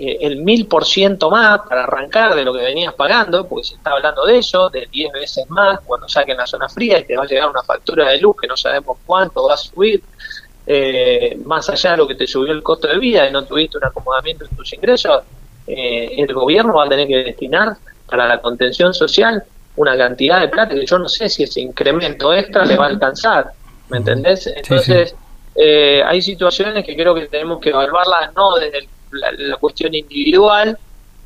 eh, 0.00 0.16
el 0.22 0.36
mil 0.42 0.66
por 0.66 0.86
ciento 0.86 1.30
más 1.30 1.60
para 1.68 1.84
arrancar 1.84 2.34
de 2.34 2.42
lo 2.42 2.54
que 2.54 2.62
venías 2.62 2.94
pagando, 2.94 3.46
porque 3.46 3.68
se 3.68 3.74
está 3.74 3.90
hablando 3.90 4.24
de 4.24 4.38
eso, 4.38 4.70
de 4.70 4.88
10 4.90 5.12
veces 5.12 5.50
más 5.50 5.80
cuando 5.80 6.08
saquen 6.08 6.38
la 6.38 6.46
zona 6.46 6.68
fría 6.68 6.98
y 6.98 7.04
te 7.04 7.16
va 7.16 7.24
a 7.24 7.26
llegar 7.26 7.50
una 7.50 7.62
factura 7.62 8.08
de 8.08 8.18
luz 8.18 8.34
que 8.40 8.46
no 8.46 8.56
sabemos 8.56 8.96
cuánto 9.04 9.46
va 9.46 9.54
a 9.54 9.56
subir, 9.58 10.02
eh, 10.66 11.38
más 11.44 11.68
allá 11.68 11.90
de 11.90 11.96
lo 11.98 12.08
que 12.08 12.14
te 12.14 12.26
subió 12.26 12.52
el 12.52 12.62
costo 12.62 12.88
de 12.88 12.98
vida 12.98 13.28
y 13.28 13.32
no 13.32 13.44
tuviste 13.44 13.76
un 13.76 13.84
acomodamiento 13.84 14.46
en 14.46 14.56
tus 14.56 14.72
ingresos, 14.72 15.22
eh, 15.66 16.14
el 16.16 16.32
gobierno 16.32 16.74
va 16.74 16.86
a 16.86 16.88
tener 16.88 17.06
que 17.06 17.16
destinar 17.24 17.76
para 18.08 18.26
la 18.26 18.40
contención 18.40 18.94
social 18.94 19.42
una 19.76 19.96
cantidad 19.96 20.40
de 20.40 20.48
plata 20.48 20.74
que 20.74 20.86
yo 20.86 20.98
no 20.98 21.08
sé 21.08 21.28
si 21.28 21.42
ese 21.42 21.60
incremento 21.60 22.32
extra 22.32 22.64
le 22.64 22.76
va 22.76 22.86
a 22.86 22.88
alcanzar, 22.88 23.50
¿me 23.88 23.98
entendés? 23.98 24.46
Entonces, 24.46 25.14
Eh, 25.54 26.02
hay 26.04 26.22
situaciones 26.22 26.84
que 26.86 26.94
creo 26.94 27.14
que 27.14 27.26
tenemos 27.26 27.60
que 27.60 27.70
evaluarlas 27.70 28.32
no 28.34 28.54
desde 28.56 28.88
la, 29.12 29.56
cuestión 29.56 29.94
individual, 29.94 30.78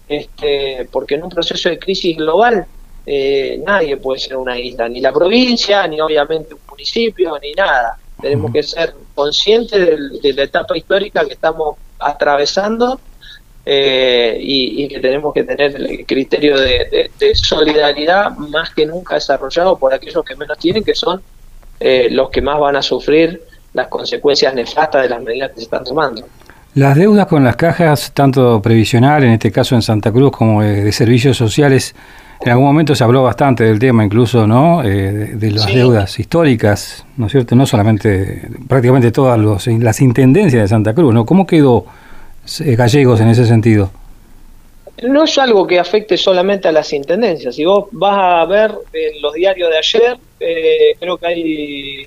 este, 0.09 0.89
porque 0.91 1.15
en 1.15 1.25
un 1.25 1.31
proceso 1.31 1.69
de 1.69 1.79
crisis 1.79 2.17
global 2.17 2.67
eh, 3.07 3.61
nadie 3.65 3.97
puede 3.97 4.21
ser 4.21 4.37
una 4.37 4.59
isla, 4.59 4.89
ni 4.89 5.01
la 5.01 5.13
provincia, 5.13 5.87
ni 5.87 6.01
obviamente 6.01 6.55
un 6.55 6.61
municipio, 6.69 7.39
ni 7.41 7.53
nada. 7.53 7.99
Tenemos 8.21 8.53
que 8.53 8.63
ser 8.63 8.95
conscientes 9.15 10.23
de 10.23 10.33
la 10.33 10.45
etapa 10.45 10.77
histórica 10.77 11.25
que 11.25 11.35
estamos 11.35 11.77
atravesando 11.99 12.99
eh, 13.67 14.37
y, 14.41 14.87
que 14.89 15.01
tenemos 15.01 15.33
que 15.33 15.43
tener 15.43 15.75
el 15.75 16.05
criterio 16.05 16.59
de, 16.59 17.11
solidaridad 17.35 18.31
más 18.37 18.71
que 18.75 18.85
nunca 18.85 19.15
desarrollado 19.15 19.79
por 19.79 19.95
aquellos 19.95 20.23
que 20.25 20.37
menos 20.37 20.59
tienen, 20.59 20.85
que 20.85 20.95
son 20.95 21.23
eh, 21.81 22.09
los 22.11 22.31
que 22.31 22.43
más 22.43 22.59
van 22.59 22.77
a 22.77 22.83
sufrir 22.83 23.43
las 23.73 23.89
consecuencias 23.89 24.55
nefastas 24.55 25.03
de 25.03 25.09
las 25.09 25.23
medidas 25.23 25.51
que 25.51 25.57
se 25.57 25.63
están 25.63 25.85
tomando. 25.85 26.27
Las 26.75 26.97
deudas 26.97 27.27
con 27.27 27.45
las 27.45 27.55
cajas, 27.55 28.11
tanto 28.13 28.61
previsional, 28.61 29.23
en 29.23 29.31
este 29.31 29.53
caso 29.53 29.77
en 29.77 29.83
Santa 29.83 30.11
Cruz, 30.11 30.33
como 30.33 30.61
de, 30.61 30.91
servicios 30.91 31.37
sociales, 31.37 31.95
en 32.41 32.51
algún 32.51 32.67
momento 32.67 32.97
se 32.97 33.05
habló 33.05 33.23
bastante 33.23 33.63
del 33.63 33.79
tema, 33.79 34.05
incluso, 34.05 34.45
¿no? 34.45 34.83
Eh, 34.83 35.37
de, 35.37 35.51
las 35.53 35.67
deudas 35.67 36.19
históricas, 36.19 37.07
¿no 37.17 37.27
es 37.27 37.33
cierto? 37.33 37.55
No 37.55 37.65
solamente, 37.65 38.49
prácticamente 38.67 39.13
todas 39.13 39.39
las 39.39 40.01
intendencias 40.01 40.63
de 40.63 40.69
Santa 40.69 40.95
Cruz, 40.95 41.15
¿no? 41.15 41.25
¿Cómo 41.25 41.47
quedó 41.47 41.87
eh, 42.61 42.75
gallegos 42.75 43.21
en 43.21 43.29
ese 43.29 43.47
sentido? 43.47 43.93
No 45.05 45.25
es 45.25 45.39
algo 45.39 45.69
que 45.69 45.79
afecte 45.79 46.17
solamente 46.17 46.67
a 46.67 46.73
las 46.73 46.93
intendencias. 46.93 47.55
Si 47.55 47.65
vos 47.65 47.87
vas 47.93 48.17
a 48.19 48.45
ver 48.47 48.73
en 48.93 49.23
los 49.23 49.33
diarios 49.33 49.71
de 49.71 49.79
ayer, 49.79 50.19
eh, 50.41 50.97
creo 50.99 51.19
que 51.19 51.27
hay, 51.27 52.07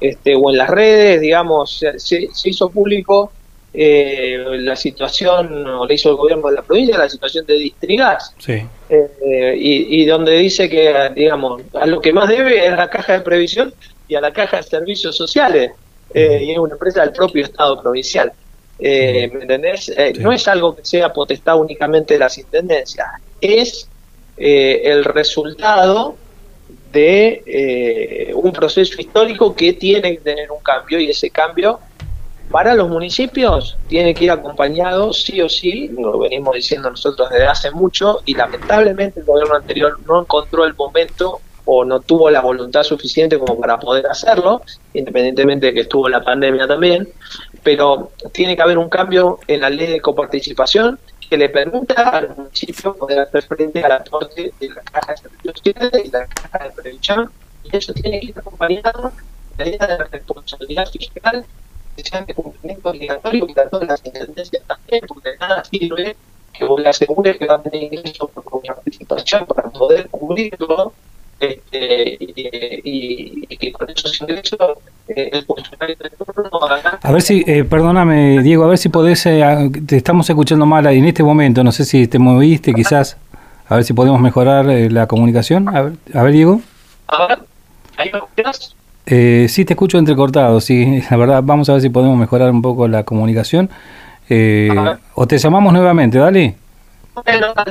este, 0.00 0.34
o 0.34 0.50
en 0.50 0.56
las 0.56 0.70
redes, 0.70 1.20
digamos, 1.20 1.84
se, 1.96 2.28
hizo 2.44 2.70
público 2.70 3.32
eh, 3.74 4.38
la 4.60 4.76
situación, 4.76 5.66
o 5.66 5.86
le 5.86 5.94
hizo 5.94 6.10
el 6.10 6.16
gobierno 6.16 6.48
de 6.48 6.54
la 6.56 6.62
provincia, 6.62 6.98
la 6.98 7.08
situación 7.08 7.46
de 7.46 7.54
Distrigas. 7.54 8.34
Sí. 8.38 8.62
y, 8.90 10.02
y, 10.02 10.06
donde 10.06 10.38
dice 10.38 10.68
que, 10.68 11.10
digamos, 11.14 11.62
a 11.74 11.86
lo 11.86 12.00
que 12.00 12.12
más 12.12 12.28
debe 12.28 12.66
es 12.66 12.72
la 12.72 12.88
caja 12.88 13.14
de 13.14 13.20
previsión 13.20 13.72
y 14.08 14.14
a 14.14 14.20
la 14.20 14.32
caja 14.32 14.58
de 14.58 14.62
servicios 14.62 15.16
sociales. 15.16 15.72
y 16.14 16.50
es 16.50 16.58
una 16.58 16.72
empresa 16.72 17.02
del 17.02 17.12
propio 17.12 17.44
Estado 17.44 17.80
provincial. 17.80 18.32
Eh, 18.78 19.28
¿Me 19.32 19.42
entendés? 19.42 19.88
Eh, 19.88 20.12
no 20.18 20.32
es 20.32 20.46
algo 20.46 20.76
que 20.76 20.84
sea 20.84 21.12
potestad 21.12 21.58
únicamente 21.58 22.14
de 22.14 22.20
las 22.20 22.38
intendencias, 22.38 23.08
es 23.40 23.88
eh, 24.36 24.82
el 24.84 25.04
resultado 25.04 26.16
de 26.92 28.32
un 28.34 28.52
proceso 28.52 29.00
histórico 29.00 29.54
que 29.54 29.74
tiene 29.74 30.16
que 30.16 30.20
tener 30.20 30.50
un 30.50 30.60
cambio 30.60 30.98
y 30.98 31.10
ese 31.10 31.28
cambio 31.28 31.80
para 32.50 32.74
los 32.74 32.88
municipios 32.88 33.76
tiene 33.88 34.14
que 34.14 34.24
ir 34.24 34.30
acompañado 34.30 35.12
sí 35.12 35.40
o 35.42 35.48
sí, 35.48 35.88
lo 35.88 36.18
venimos 36.18 36.54
diciendo 36.54 36.90
nosotros 36.90 37.28
desde 37.30 37.46
hace 37.46 37.70
mucho 37.70 38.20
y 38.24 38.34
lamentablemente 38.34 39.20
el 39.20 39.26
gobierno 39.26 39.56
anterior 39.56 39.98
no 40.06 40.22
encontró 40.22 40.64
el 40.64 40.74
momento 40.74 41.40
o 41.66 41.84
no 41.84 42.00
tuvo 42.00 42.30
la 42.30 42.40
voluntad 42.40 42.82
suficiente 42.82 43.38
como 43.38 43.60
para 43.60 43.78
poder 43.78 44.06
hacerlo, 44.06 44.62
independientemente 44.94 45.66
de 45.66 45.74
que 45.74 45.80
estuvo 45.80 46.08
la 46.08 46.24
pandemia 46.24 46.66
también, 46.66 47.06
pero 47.62 48.12
tiene 48.32 48.56
que 48.56 48.62
haber 48.62 48.78
un 48.78 48.88
cambio 48.88 49.38
en 49.46 49.60
la 49.60 49.68
ley 49.68 49.86
de 49.86 50.00
coparticipación 50.00 50.98
que 51.28 51.36
le 51.36 51.50
permita 51.50 52.08
al 52.08 52.34
municipio 52.34 52.94
poder 52.96 53.18
hacer 53.18 53.42
frente 53.42 53.84
al 53.84 53.92
aporte 53.92 54.50
de 54.58 54.68
la 54.70 54.80
caja 54.80 55.12
de 55.12 55.18
servicios 55.18 56.02
y 56.06 56.10
la 56.10 56.26
caja 56.26 56.64
de 56.64 56.70
previsión, 56.70 57.30
y 57.64 57.76
eso 57.76 57.92
tiene 57.92 58.20
que 58.20 58.26
ir 58.26 58.38
acompañado 58.38 59.12
de 59.58 59.76
la 59.78 60.08
responsabilidad 60.10 60.88
fiscal 60.90 61.44
que 62.02 62.08
sea 62.08 62.22
de 62.22 62.34
cumplimiento 62.34 62.90
obligatorio 62.90 63.46
para 63.48 63.68
todas 63.68 63.88
las 63.88 64.06
intendencias 64.06 64.62
también, 64.66 65.04
porque 65.08 65.30
nada 65.40 65.64
sirve 65.64 66.16
que 66.52 66.64
vos 66.64 66.80
le 66.80 66.88
asegures 66.88 67.36
que 67.36 67.46
va 67.46 67.56
a 67.56 67.62
tener 67.62 67.92
ingresos 67.92 68.30
por 68.30 68.62
participación 68.62 69.46
para 69.46 69.68
poder 69.70 70.08
cubrirlo 70.08 70.92
este, 71.40 72.16
y, 72.20 73.46
que 73.46 73.72
con 73.72 73.90
esos 73.90 74.20
ingresos 74.20 74.58
eh, 75.08 75.30
el 75.32 75.44
funcionario 75.44 75.96
de 75.96 76.10
turno 76.10 76.50
A 77.02 77.12
ver 77.12 77.22
si, 77.22 77.44
eh, 77.46 77.64
perdóname 77.64 78.42
Diego, 78.42 78.64
a 78.64 78.68
ver 78.68 78.78
si 78.78 78.88
podés, 78.88 79.26
eh, 79.26 79.70
te 79.86 79.96
estamos 79.96 80.28
escuchando 80.28 80.66
mal 80.66 80.86
en 80.86 81.04
este 81.04 81.22
momento, 81.22 81.64
no 81.64 81.72
sé 81.72 81.84
si 81.84 82.06
te 82.06 82.18
moviste 82.18 82.74
quizás, 82.74 83.16
a 83.68 83.74
ver 83.74 83.84
si 83.84 83.92
podemos 83.92 84.20
mejorar 84.20 84.64
la 84.66 85.06
comunicación. 85.06 85.68
A 85.68 85.82
ver, 85.82 85.92
a 86.14 86.22
ver 86.22 86.32
Diego. 86.32 86.60
A 87.08 87.26
ver, 87.26 87.38
¿ahí 87.96 88.10
me 88.12 88.18
escuchas? 88.18 88.77
Eh, 89.10 89.46
sí, 89.48 89.64
te 89.64 89.72
escucho 89.72 89.96
entrecortado, 89.96 90.60
sí, 90.60 91.02
la 91.10 91.16
verdad, 91.16 91.42
vamos 91.42 91.68
a 91.70 91.72
ver 91.72 91.82
si 91.82 91.88
podemos 91.88 92.18
mejorar 92.18 92.50
un 92.50 92.62
poco 92.62 92.86
la 92.88 93.04
comunicación. 93.04 93.70
o 95.14 95.26
te 95.26 95.38
llamamos 95.38 95.72
nuevamente, 95.72 96.18
dale. 96.18 96.56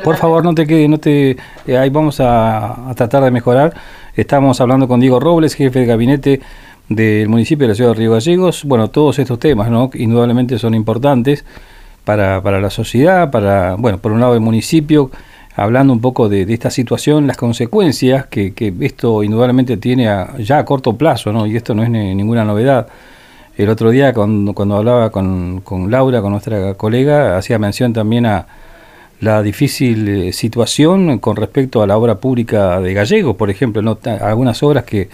Por 0.04 0.18
favor, 0.18 0.44
no 0.44 0.54
te 0.54 0.66
quede, 0.66 0.88
no 0.88 0.98
te, 0.98 1.38
eh, 1.68 1.78
ahí 1.78 1.90
vamos 1.90 2.20
a, 2.20 2.94
tratar 2.96 3.24
de 3.24 3.32
mejorar. 3.32 3.74
Estamos 4.16 4.60
hablando 4.62 4.88
con 4.88 5.00
Diego 5.00 5.20
Robles, 5.20 5.54
jefe 5.54 5.80
de 5.80 5.86
gabinete 5.86 6.42
del 6.90 7.30
municipio 7.30 7.66
de 7.66 7.70
la 7.70 7.76
ciudad 7.76 7.92
de 7.92 7.96
Río 7.98 8.12
Gallegos. 8.14 8.64
Bueno, 8.64 8.90
todos 8.90 9.20
estos 9.20 9.40
temas, 9.40 9.70
¿no? 9.70 9.90
Indudablemente 9.94 10.58
son 10.58 10.74
importantes 10.74 11.46
para, 12.04 12.42
para 12.42 12.60
la 12.60 12.70
sociedad, 12.70 13.30
para, 13.30 13.76
bueno, 13.76 14.00
por 14.00 14.12
un 14.12 14.20
lado 14.20 14.34
el 14.34 14.42
municipio, 14.42 15.12
hablando 15.58 15.92
un 15.92 16.00
poco 16.00 16.30
de, 16.30 16.44
esta 16.54 16.70
situación, 16.70 17.28
las 17.28 17.36
consecuencias 17.36 18.28
que, 18.28 18.54
esto 18.80 19.24
indudablemente 19.24 19.76
tiene 19.76 20.06
ya 20.40 20.60
a 20.60 20.66
corto 20.66 20.96
plazo, 20.98 21.34
¿no? 21.34 21.46
Y 21.46 21.58
esto 21.58 21.76
no 21.76 21.84
es 21.84 21.90
ninguna 21.90 22.46
novedad. 22.46 22.88
El 23.58 23.70
otro 23.70 23.90
día 23.90 24.14
cuando, 24.14 24.54
cuando 24.54 24.78
hablaba 24.78 25.10
con, 25.10 25.62
con 25.62 25.92
Laura, 25.92 26.22
con 26.22 26.32
nuestra 26.32 26.76
colega, 26.76 27.38
hacía 27.38 27.60
mención 27.60 27.92
también 27.92 28.26
a, 28.28 28.46
la 29.20 29.42
difícil 29.42 30.08
eh, 30.08 30.34
situación 30.34 31.20
con 31.20 31.36
respecto 31.36 31.82
a 31.82 31.88
la 31.88 31.98
obra 31.98 32.16
pública 32.16 32.80
de 32.80 32.94
Gallegos, 32.94 33.36
por 33.36 33.50
ejemplo, 33.50 33.82
¿no? 33.82 33.98
algunas 34.22 34.62
obras 34.64 34.84
que 34.84 35.10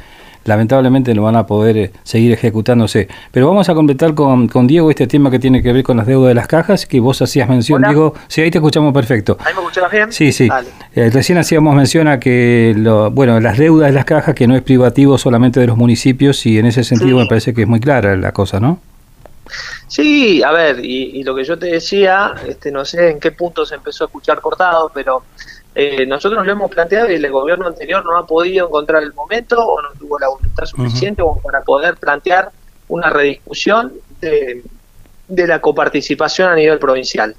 lamentablemente 0.45 1.13
no 1.13 1.23
van 1.23 1.35
a 1.35 1.45
poder 1.45 1.77
eh, 1.77 1.91
seguir 2.03 2.31
ejecutándose. 2.31 3.07
Pero 3.31 3.47
vamos 3.47 3.69
a 3.69 3.73
completar 3.73 4.13
con, 4.13 4.47
con, 4.47 4.67
Diego 4.67 4.89
este 4.89 5.07
tema 5.07 5.29
que 5.31 5.39
tiene 5.39 5.61
que 5.61 5.73
ver 5.73 5.83
con 5.83 5.97
las 5.97 6.07
deudas 6.07 6.29
de 6.29 6.35
las 6.35 6.47
cajas, 6.47 6.85
que 6.85 6.99
vos 6.99 7.21
hacías 7.21 7.49
mención, 7.49 7.81
Diego. 7.81 8.13
Sí, 8.27 8.41
ahí 8.41 8.51
te 8.51 8.57
escuchamos 8.57 8.93
perfecto. 8.93 9.37
¿Ahí 9.39 9.53
me 9.53 9.61
escuchas 9.61 9.91
bien? 9.91 10.11
Sí, 10.11 10.31
sí. 10.31 10.49
Eh, 10.95 11.09
recién 11.11 11.37
hacíamos 11.37 11.75
mención 11.75 12.07
a 12.07 12.19
que, 12.19 12.73
lo, 12.77 13.11
bueno, 13.11 13.39
las 13.39 13.57
deudas 13.57 13.89
de 13.89 13.93
las 13.93 14.05
cajas, 14.05 14.35
que 14.35 14.47
no 14.47 14.55
es 14.55 14.61
privativo 14.61 15.17
solamente 15.17 15.59
de 15.59 15.67
los 15.67 15.77
municipios, 15.77 16.45
y 16.45 16.59
en 16.59 16.65
ese 16.65 16.83
sentido 16.83 17.17
me 17.17 17.25
parece 17.25 17.53
que 17.53 17.63
es 17.63 17.67
muy 17.67 17.79
clara 17.79 18.15
la 18.15 18.31
cosa, 18.31 18.59
¿no? 18.59 18.79
Sí, 19.87 20.41
a 20.41 20.51
ver, 20.51 20.83
y, 20.83 21.23
lo 21.23 21.35
que 21.35 21.43
yo 21.43 21.57
te 21.59 21.67
decía, 21.67 22.33
este, 22.47 22.71
no 22.71 22.85
sé 22.85 23.11
en 23.11 23.19
qué 23.19 23.31
punto 23.31 23.65
se 23.65 23.75
empezó 23.75 24.05
a 24.05 24.07
escuchar 24.07 24.41
cortado, 24.41 24.91
pero 24.93 25.23
eh, 25.75 26.05
nosotros 26.05 26.45
lo 26.45 26.51
hemos 26.51 26.69
planteado 26.69 27.11
y 27.11 27.15
el 27.15 27.31
gobierno 27.31 27.67
anterior 27.67 28.05
no 28.05 28.17
ha 28.17 28.27
podido 28.27 28.67
encontrar 28.67 29.01
el 29.01 29.13
momento 29.13 29.59
o 29.59 29.81
no 29.81 29.89
tuvo 29.97 30.19
la 30.19 30.27
voluntad 30.27 30.65
suficiente 30.65 31.21
como 31.21 31.41
para 31.41 31.61
poder 31.61 31.95
plantear 31.97 32.51
una 32.87 33.09
rediscusión 33.09 33.93
de, 34.21 34.63
de 35.27 35.47
la 35.47 35.59
coparticipación 35.59 36.51
a 36.51 36.55
nivel 36.55 36.77
provincial. 36.77 37.35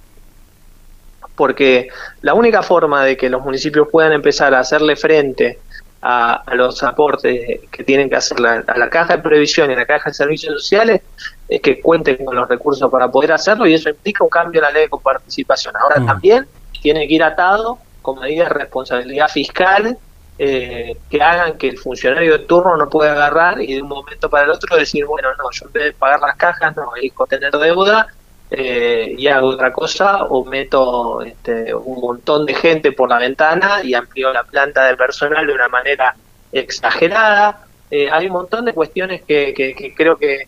Porque 1.37 1.89
la 2.23 2.35
única 2.35 2.63
forma 2.63 3.05
de 3.05 3.17
que 3.17 3.29
los 3.29 3.43
municipios 3.43 3.89
puedan 3.91 4.13
empezar 4.13 4.55
a 4.55 4.61
hacerle 4.61 4.97
frente 4.97 5.59
a, 6.03 6.43
los 6.55 6.83
aportes 6.83 7.61
que 7.71 7.85
tienen 7.85 8.11
que 8.11 8.17
hacer 8.17 8.39
la, 8.39 8.65
a 8.67 8.77
la 8.77 8.91
caja 8.91 9.17
de 9.17 9.23
previsión 9.23 9.71
y 9.71 9.75
a 9.75 9.77
la 9.77 9.87
caja 9.87 10.11
de 10.11 10.15
servicios 10.15 10.53
sociales 10.55 11.01
es 11.49 11.61
que 11.63 11.81
cuenten 11.81 12.25
con 12.25 12.37
los 12.37 12.49
recursos 12.49 12.91
para 12.91 13.09
poder 13.11 13.33
hacerlo 13.33 13.67
y 13.67 13.75
eso 13.75 13.89
implica 13.89 14.23
un 14.23 14.31
cambio 14.31 14.61
en 14.61 14.65
la 14.65 14.71
ley 14.71 14.83
de 14.83 14.89
coparticipación. 14.91 15.75
Ahora 15.77 16.05
también 16.05 16.47
tiene 16.83 17.09
que 17.09 17.15
ir 17.15 17.23
atado 17.23 17.79
con 18.05 18.21
medidas 18.21 18.51
de 18.51 18.55
responsabilidad 18.55 19.29
fiscal 19.29 19.97
eh, 20.37 20.95
que 21.09 21.23
hagan 21.23 21.57
que 21.57 21.69
el 21.69 21.79
funcionario 21.79 22.37
de 22.37 22.45
turno 22.45 22.77
no 22.77 22.91
pueda 22.91 23.13
agarrar 23.13 23.63
y 23.63 23.77
de 23.77 23.81
un 23.83 23.89
momento 23.89 24.29
para 24.29 24.45
el 24.45 24.51
otro 24.51 24.77
decir, 24.77 25.07
bueno, 25.07 25.31
no, 25.39 25.45
yo 25.51 25.65
en 25.65 25.73
vez 25.73 25.85
de 25.85 25.93
pagar 25.95 26.21
las 26.21 26.37
cajas, 26.37 26.77
no, 26.77 26.95
elijo 26.95 27.27
tener 27.27 27.51
deuda 27.53 28.09
eh, 28.51 29.15
y 29.17 29.27
hago 29.27 29.49
otra 29.49 29.73
cosa 29.73 30.25
o 30.25 30.45
meto 30.45 31.23
este, 31.23 31.75
un 31.75 31.99
montón 31.99 32.45
de 32.45 32.53
gente 32.53 32.93
por 32.93 33.09
la 33.09 33.19
ventana 33.19 33.83
y 33.83 33.95
amplío 33.95 34.35
la 34.35 34.45
planta 34.45 34.85
de 34.85 34.97
personal 34.97 35.47
de 35.47 35.55
una 35.55 35.69
manera 35.69 36.15
exagerada. 36.53 37.65
Eh, 37.91 38.11
hay 38.13 38.27
un 38.27 38.33
montón 38.33 38.67
de 38.67 38.75
cuestiones 38.75 39.23
que, 39.23 39.55
creo 39.97 40.19
que 40.19 40.47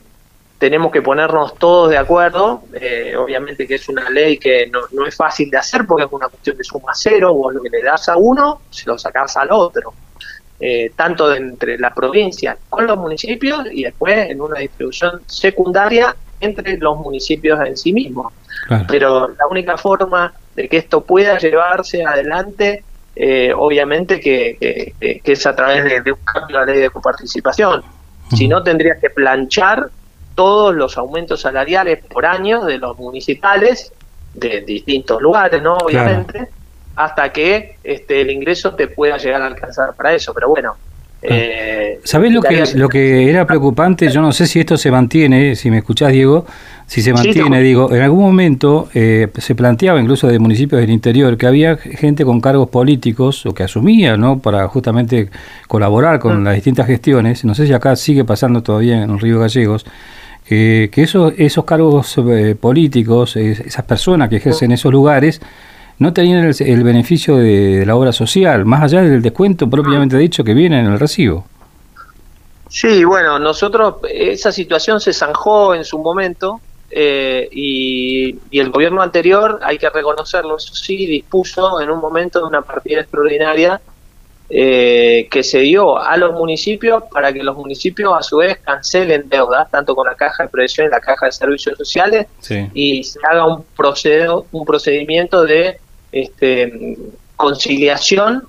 tenemos 0.58 0.90
que 0.90 1.02
ponernos 1.02 1.54
todos 1.56 1.90
de 1.90 1.98
acuerdo. 1.98 2.62
Eh, 2.74 3.14
obviamente 3.16 3.66
que 3.66 3.74
es 3.74 3.88
una 3.88 4.08
ley 4.10 4.38
que 4.38 4.66
no, 4.68 4.80
no, 4.92 5.06
es 5.06 5.14
fácil 5.14 5.50
de 5.50 5.58
hacer 5.58 5.86
porque 5.86 6.04
es 6.04 6.12
una 6.12 6.28
cuestión 6.28 6.56
de 6.56 6.64
suma 6.64 6.92
cero, 6.94 7.34
vos 7.34 7.54
lo 7.54 7.62
que 7.62 7.70
le 7.70 7.82
das 7.82 8.08
a 8.08 8.16
uno, 8.16 8.62
se 8.70 8.86
lo 8.86 8.98
sacás 8.98 9.36
al 9.36 9.48
otro. 9.52 9.92
tanto 10.96 11.28
de 11.28 11.36
entre 11.36 11.78
la 11.78 11.92
provincia 11.92 12.56
con 12.70 12.86
los 12.86 12.96
municipios 12.96 13.66
y 13.70 13.84
después 13.84 14.30
en 14.30 14.40
una 14.40 14.58
distribución 14.58 15.20
secundaria 15.26 16.16
entre 16.40 16.76
los 16.78 16.96
municipios 16.98 17.60
en 17.66 17.76
sí 17.76 17.92
mismos. 17.92 18.32
Pero 18.88 19.28
la 19.28 19.46
única 19.48 19.76
forma 19.76 20.32
de 20.54 20.68
que 20.68 20.78
esto 20.78 21.02
pueda 21.02 21.38
llevarse 21.38 22.04
adelante, 22.04 22.82
eh, 23.14 23.52
obviamente 23.54 24.18
que, 24.20 24.94
es 25.00 25.46
a 25.46 25.54
través 25.54 26.04
de, 26.04 26.12
un 26.12 26.18
cambio 26.24 26.58
de 26.58 26.66
la 26.66 26.72
ley 26.72 26.80
de 26.82 26.90
coparticipación. 26.90 27.82
Si 28.34 28.48
no, 28.48 28.62
tendría 28.62 28.98
que 29.00 29.10
planchar 29.10 29.88
todos 30.36 30.72
los 30.72 30.96
aumentos 30.96 31.40
salariales 31.40 32.04
por 32.04 32.24
año 32.24 32.64
de 32.64 32.78
los 32.78 32.96
municipales 32.96 33.92
de 34.34 34.60
distintos 34.60 35.20
lugares, 35.20 35.60
¿no? 35.60 35.78
Obviamente, 35.78 36.46
hasta 36.94 37.32
que 37.32 37.78
este, 37.82 38.20
el 38.20 38.30
ingreso 38.30 38.74
te 38.74 38.86
pueda 38.86 39.16
llegar 39.16 39.42
a 39.42 39.46
alcanzar 39.46 39.94
para 39.96 40.14
eso. 40.14 40.32
Pero 40.32 40.50
bueno, 40.50 40.76
eh, 41.22 41.98
¿Sabés 42.04 42.30
lo 42.30 42.42
que, 42.42 42.64
lo 42.74 42.88
que 42.88 43.28
era 43.28 43.46
preocupante? 43.46 44.08
Yo 44.10 44.20
no 44.20 44.32
sé 44.32 44.46
si 44.46 44.60
esto 44.60 44.76
se 44.76 44.90
mantiene, 44.90 45.56
si 45.56 45.70
me 45.70 45.78
escuchás, 45.78 46.12
Diego, 46.12 46.46
si 46.86 47.02
se 47.02 47.12
mantiene, 47.12 47.60
digo, 47.62 47.92
en 47.92 48.02
algún 48.02 48.20
momento 48.20 48.88
eh, 48.94 49.28
se 49.38 49.54
planteaba 49.54 50.00
incluso 50.00 50.28
de 50.28 50.38
municipios 50.38 50.80
del 50.80 50.90
interior 50.90 51.36
que 51.36 51.46
había 51.46 51.76
gente 51.76 52.24
con 52.24 52.40
cargos 52.40 52.68
políticos 52.68 53.44
o 53.46 53.54
que 53.54 53.64
asumía, 53.64 54.16
¿no? 54.16 54.38
Para 54.38 54.68
justamente 54.68 55.30
colaborar 55.66 56.20
con 56.20 56.42
mm. 56.42 56.44
las 56.44 56.54
distintas 56.54 56.86
gestiones. 56.86 57.44
No 57.44 57.54
sé 57.54 57.66
si 57.66 57.72
acá 57.72 57.96
sigue 57.96 58.24
pasando 58.24 58.62
todavía 58.62 59.02
en 59.02 59.10
los 59.10 59.20
Río 59.20 59.40
Gallegos. 59.40 59.84
Que 60.48 60.90
esos, 60.96 61.32
esos 61.36 61.64
cargos 61.64 62.16
eh, 62.18 62.54
políticos, 62.54 63.36
esas 63.36 63.84
personas 63.84 64.28
que 64.28 64.36
ejercen 64.36 64.72
esos 64.72 64.92
lugares, 64.92 65.40
no 65.98 66.12
tenían 66.12 66.52
el, 66.58 66.84
beneficio 66.84 67.36
de, 67.36 67.84
la 67.86 67.96
obra 67.96 68.12
social, 68.12 68.64
más 68.64 68.82
allá 68.82 69.02
del 69.02 69.22
descuento 69.22 69.68
propiamente 69.68 70.16
dicho 70.18 70.44
que 70.44 70.54
viene 70.54 70.80
en 70.80 70.86
el 70.86 70.98
recibo. 70.98 71.46
Sí, 72.68 73.04
bueno, 73.04 73.38
nosotros, 73.38 73.96
esa 74.10 74.52
situación 74.52 75.00
se 75.00 75.12
zanjó 75.12 75.74
en 75.74 75.84
su 75.84 75.98
momento 75.98 76.60
eh, 76.90 77.48
y, 77.50 78.38
el 78.52 78.70
gobierno 78.70 79.02
anterior, 79.02 79.60
hay 79.62 79.78
que 79.78 79.88
reconocerlo, 79.88 80.58
sí, 80.58 81.06
dispuso 81.06 81.80
en 81.80 81.90
un 81.90 82.00
momento 82.00 82.40
de 82.40 82.46
una 82.46 82.62
partida 82.62 83.00
extraordinaria 83.00 83.80
eh, 84.48 85.26
que 85.30 85.42
se 85.42 85.58
dio 85.60 85.98
a 85.98 86.16
los 86.16 86.32
municipios 86.32 87.02
para 87.10 87.32
que 87.32 87.42
los 87.42 87.56
municipios 87.56 88.12
a 88.16 88.22
su 88.22 88.36
vez 88.36 88.58
cancelen 88.58 89.28
deudas, 89.28 89.70
tanto 89.70 89.94
con 89.94 90.06
la 90.06 90.14
caja 90.14 90.44
de 90.44 90.48
previsión 90.48 90.86
y 90.86 90.90
la 90.90 91.00
caja 91.00 91.26
de 91.26 91.32
servicios 91.32 91.76
sociales, 91.76 92.26
y 92.72 93.02
se 93.02 93.18
haga 93.28 93.46
un, 93.46 93.64
procedo, 93.76 94.46
un 94.52 94.64
procedimiento 94.64 95.42
de 95.42 95.78
este, 96.12 96.96
conciliación 97.34 98.44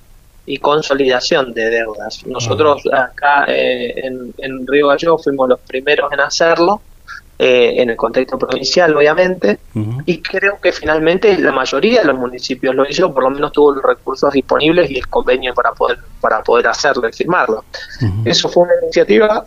y 0.46 0.58
consolidación 0.58 1.54
de 1.54 1.70
deudas. 1.70 2.26
Nosotros 2.26 2.82
acá 2.92 3.46
eh, 3.48 3.94
en, 4.38 4.68
Río 4.68 4.88
Gallegos 4.88 5.24
fuimos 5.24 5.50
los 5.50 5.60
primeros 5.60 6.12
en 6.14 6.22
hacerlo, 6.22 6.82
eh, 7.40 7.82
en 7.82 7.90
el 7.90 7.96
contexto 7.96 8.38
provincial 8.38 8.96
obviamente, 8.96 9.60
y 10.06 10.22
creo 10.22 10.60
que 10.60 10.72
finalmente 10.72 11.38
la 11.38 11.52
mayoría 11.52 12.02
de 12.02 12.08
los 12.08 12.18
municipios 12.18 12.74
lo 12.74 12.88
hizo, 12.90 13.14
por 13.14 13.24
lo 13.24 13.30
menos 13.30 13.52
tuvo 13.52 13.74
los 13.74 13.84
recursos 13.84 14.34
disponibles 14.34 14.90
y 14.90 14.98
el 14.98 15.08
convenio 15.08 15.54
para 15.54 15.72
poder, 15.72 16.00
para 16.20 16.42
poder 16.42 16.68
hacerlo 16.68 17.08
y 17.08 17.14
firmarlo. 17.14 17.64
Eso 18.26 18.50
fue 18.50 18.64
una 18.64 18.74
iniciativa 18.82 19.46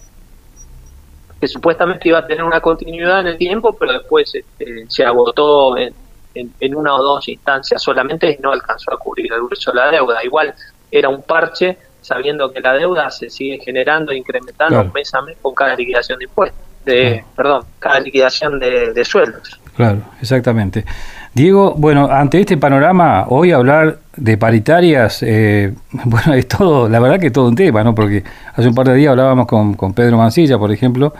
que 1.40 1.48
supuestamente 1.48 2.08
iba 2.08 2.18
a 2.18 2.26
tener 2.26 2.44
una 2.44 2.60
continuidad 2.60 3.20
en 3.20 3.28
el 3.28 3.38
tiempo, 3.38 3.72
pero 3.72 3.94
después 3.94 4.32
este, 4.34 4.84
se 4.88 5.04
agotó 5.04 5.76
en, 5.76 5.94
en, 6.34 6.74
una 6.74 6.94
o 6.94 7.02
dos 7.02 7.28
instancias 7.28 7.82
solamente 7.82 8.30
y 8.30 8.42
no 8.42 8.52
alcanzó 8.52 8.92
a 8.92 8.98
cubrir 8.98 9.32
el 9.32 9.42
grueso 9.42 9.72
de 9.72 9.76
la 9.78 9.90
deuda. 9.90 10.22
Igual 10.22 10.54
era 10.90 11.08
un 11.08 11.22
parche 11.22 11.78
sabiendo 12.02 12.52
que 12.52 12.60
la 12.60 12.74
deuda 12.74 13.10
se 13.10 13.30
sigue 13.30 13.58
generando 13.58 14.12
e 14.12 14.16
incrementando 14.16 14.84
mes 14.92 15.12
a 15.14 15.22
mes 15.22 15.36
con 15.40 15.54
cada 15.54 15.74
liquidación 15.74 16.18
de 16.18 16.24
impuestos, 16.24 16.60
de, 16.84 17.24
perdón, 17.36 17.64
cada 17.78 18.00
liquidación 18.00 18.58
de, 18.58 18.92
de 18.92 19.04
sueldos. 19.04 19.60
Claro, 19.76 20.00
exactamente. 20.20 20.84
Diego, 21.32 21.74
bueno, 21.76 22.08
ante 22.10 22.40
este 22.40 22.56
panorama, 22.56 23.26
hoy 23.28 23.52
hablar 23.52 23.98
de 24.16 24.36
paritarias, 24.36 25.22
eh, 25.22 25.72
bueno, 26.04 26.34
es 26.34 26.48
todo, 26.48 26.88
la 26.88 26.98
verdad 26.98 27.20
que 27.20 27.28
es 27.28 27.32
todo 27.32 27.48
un 27.48 27.54
tema, 27.54 27.84
¿no? 27.84 27.94
Porque 27.94 28.24
hace 28.54 28.68
un 28.68 28.74
par 28.74 28.88
de 28.88 28.94
días 28.94 29.10
hablábamos 29.12 29.46
con, 29.46 29.74
con 29.74 29.94
Pedro 29.94 30.16
Mancilla, 30.16 30.58
por 30.58 30.72
ejemplo. 30.72 31.14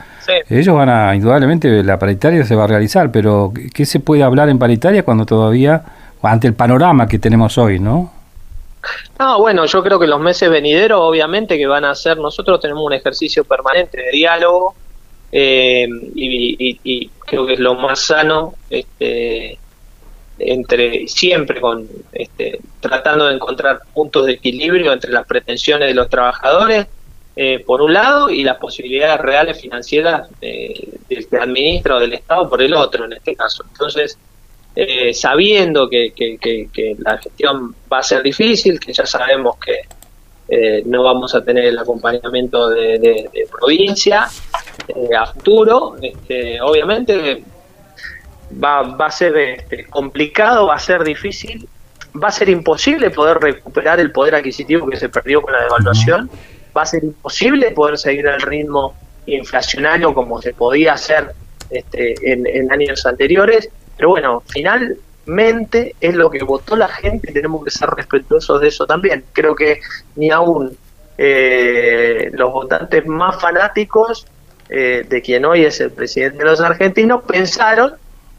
Ellos 0.49 0.75
van 0.75 0.88
a, 0.88 1.14
indudablemente, 1.14 1.85
la 1.85 1.99
paritaria 1.99 2.44
se 2.44 2.57
va 2.57 2.64
a 2.64 2.66
realizar, 2.66 3.12
pero 3.12 3.53
¿qué 3.73 3.87
se 3.87 4.01
puede 4.01 4.23
hablar 4.25 4.49
en 4.49 4.59
paritaria 4.59 5.05
cuando 5.05 5.27
todavía, 5.27 5.83
ante 6.23 6.49
el 6.49 6.55
panorama 6.55 7.07
que 7.07 7.18
tenemos 7.18 7.57
hoy, 7.57 7.79
¿no? 7.79 8.12
No, 9.18 9.38
bueno, 9.38 9.66
yo 9.66 9.83
creo 9.83 9.99
que 9.99 10.07
los 10.07 10.20
meses 10.20 10.51
venideros, 10.51 11.01
obviamente, 11.03 11.57
que 11.57 11.66
van 11.66 11.85
a 11.85 11.94
ser, 11.94 12.16
nosotros 12.18 12.61
tenemos 12.61 12.83
un 12.85 12.94
ejercicio 12.94 13.44
permanente 13.44 13.99
de 13.99 14.11
diálogo 14.11 14.75
eh, 15.33 15.88
y, 16.14 16.79
y, 16.83 17.11
creo 17.25 17.47
que 17.47 17.55
es 17.55 17.61
lo 17.61 17.75
más 17.75 18.01
sano. 18.01 18.55
Este, 18.69 19.59
entre 20.43 21.07
siempre 21.07 21.61
con 21.61 21.87
este, 22.12 22.61
tratando 22.81 23.27
de 23.27 23.35
encontrar 23.35 23.81
puntos 23.93 24.25
de 24.25 24.33
equilibrio 24.33 24.90
entre 24.90 25.12
las 25.12 25.27
pretensiones 25.27 25.88
de 25.88 25.95
los 25.95 26.09
trabajadores 26.09 26.87
eh, 27.37 27.62
por 27.64 27.83
un 27.83 27.93
lado 27.93 28.31
y 28.31 28.43
las 28.43 28.57
posibilidades 28.57 29.21
reales 29.21 29.61
financieras 29.61 30.29
del 30.40 31.27
que 31.29 31.37
administra 31.37 31.97
o 31.97 32.01
del 32.01 32.14
Estado 32.14 32.49
por 32.49 32.61
el 32.62 32.75
otro 32.75 33.05
en 33.05 33.12
este 33.12 33.37
caso. 33.37 33.64
Entonces, 33.71 34.19
eh, 34.75 35.12
sabiendo 35.14 35.88
que, 35.88 36.12
que, 36.12 36.97
la 36.99 37.19
gestión 37.19 37.75
va 37.93 37.99
a 37.99 38.03
ser 38.03 38.23
difícil, 38.23 38.79
que 38.79 38.93
ya 38.93 39.07
sabemos 39.07 39.57
que 39.59 39.81
eh, 40.49 40.83
no 40.87 41.03
vamos 41.03 41.35
a 41.35 41.45
tener 41.45 41.64
el 41.64 41.79
acompañamiento 41.79 42.69
de, 42.69 43.29
provincia 43.51 44.29
a 45.19 45.27
futuro, 45.27 45.97
este, 46.01 46.61
obviamente 46.61 47.43
va, 48.63 48.83
va 48.83 49.07
a 49.07 49.11
ser 49.11 49.37
este, 49.37 49.85
complicado, 49.87 50.67
va 50.67 50.75
a 50.75 50.79
ser 50.79 51.05
difícil, 51.05 51.69
va 52.23 52.29
a 52.29 52.33
ser 52.33 52.49
imposible 52.49 53.11
poder 53.11 53.39
recuperar 53.39 54.01
el 54.01 54.11
poder 54.11 54.35
adquisitivo 54.35 54.89
que 54.89 54.97
se 54.97 55.09
perdió 55.09 55.43
con 55.43 55.53
la 55.53 55.63
devaluación, 55.63 56.31
va 56.77 56.83
a 56.83 56.87
ser 56.87 57.05
imposible 57.05 57.71
poder 57.73 57.99
seguir 57.99 58.27
el 58.27 58.41
ritmo 58.41 58.95
inflacionario 59.27 60.15
como 60.15 60.41
se 60.43 60.53
podía 60.53 60.95
hacer 60.95 61.33
este, 61.71 62.15
en, 62.33 62.73
años 62.73 63.07
anteriores, 63.07 63.69
pero 63.97 64.11
bueno, 64.11 64.43
finalmente 64.49 65.95
es 66.01 66.15
lo 66.15 66.31
que 66.31 66.43
votó 66.43 66.75
la 66.75 66.89
gente 66.89 67.31
y 67.31 67.35
tenemos 67.35 67.65
que 67.65 67.71
ser 67.71 67.89
respetuosos 67.91 68.61
de 68.61 68.69
eso 68.69 68.87
también. 68.87 69.25
Creo 69.33 69.55
que 69.55 69.81
ni 70.17 70.31
aún 70.31 70.77
eh, 71.17 72.31
los 72.33 72.53
votantes 72.53 73.07
más 73.07 73.41
fanáticos 73.41 74.27
eh, 74.71 75.05
de 75.09 75.23
quien 75.23 75.45
hoy 75.45 75.65
es 75.65 75.81
el 75.81 75.91
presidente 75.91 76.39
de 76.39 76.45
los 76.45 76.61
argentinos 76.61 77.25
pensaron 77.25 77.95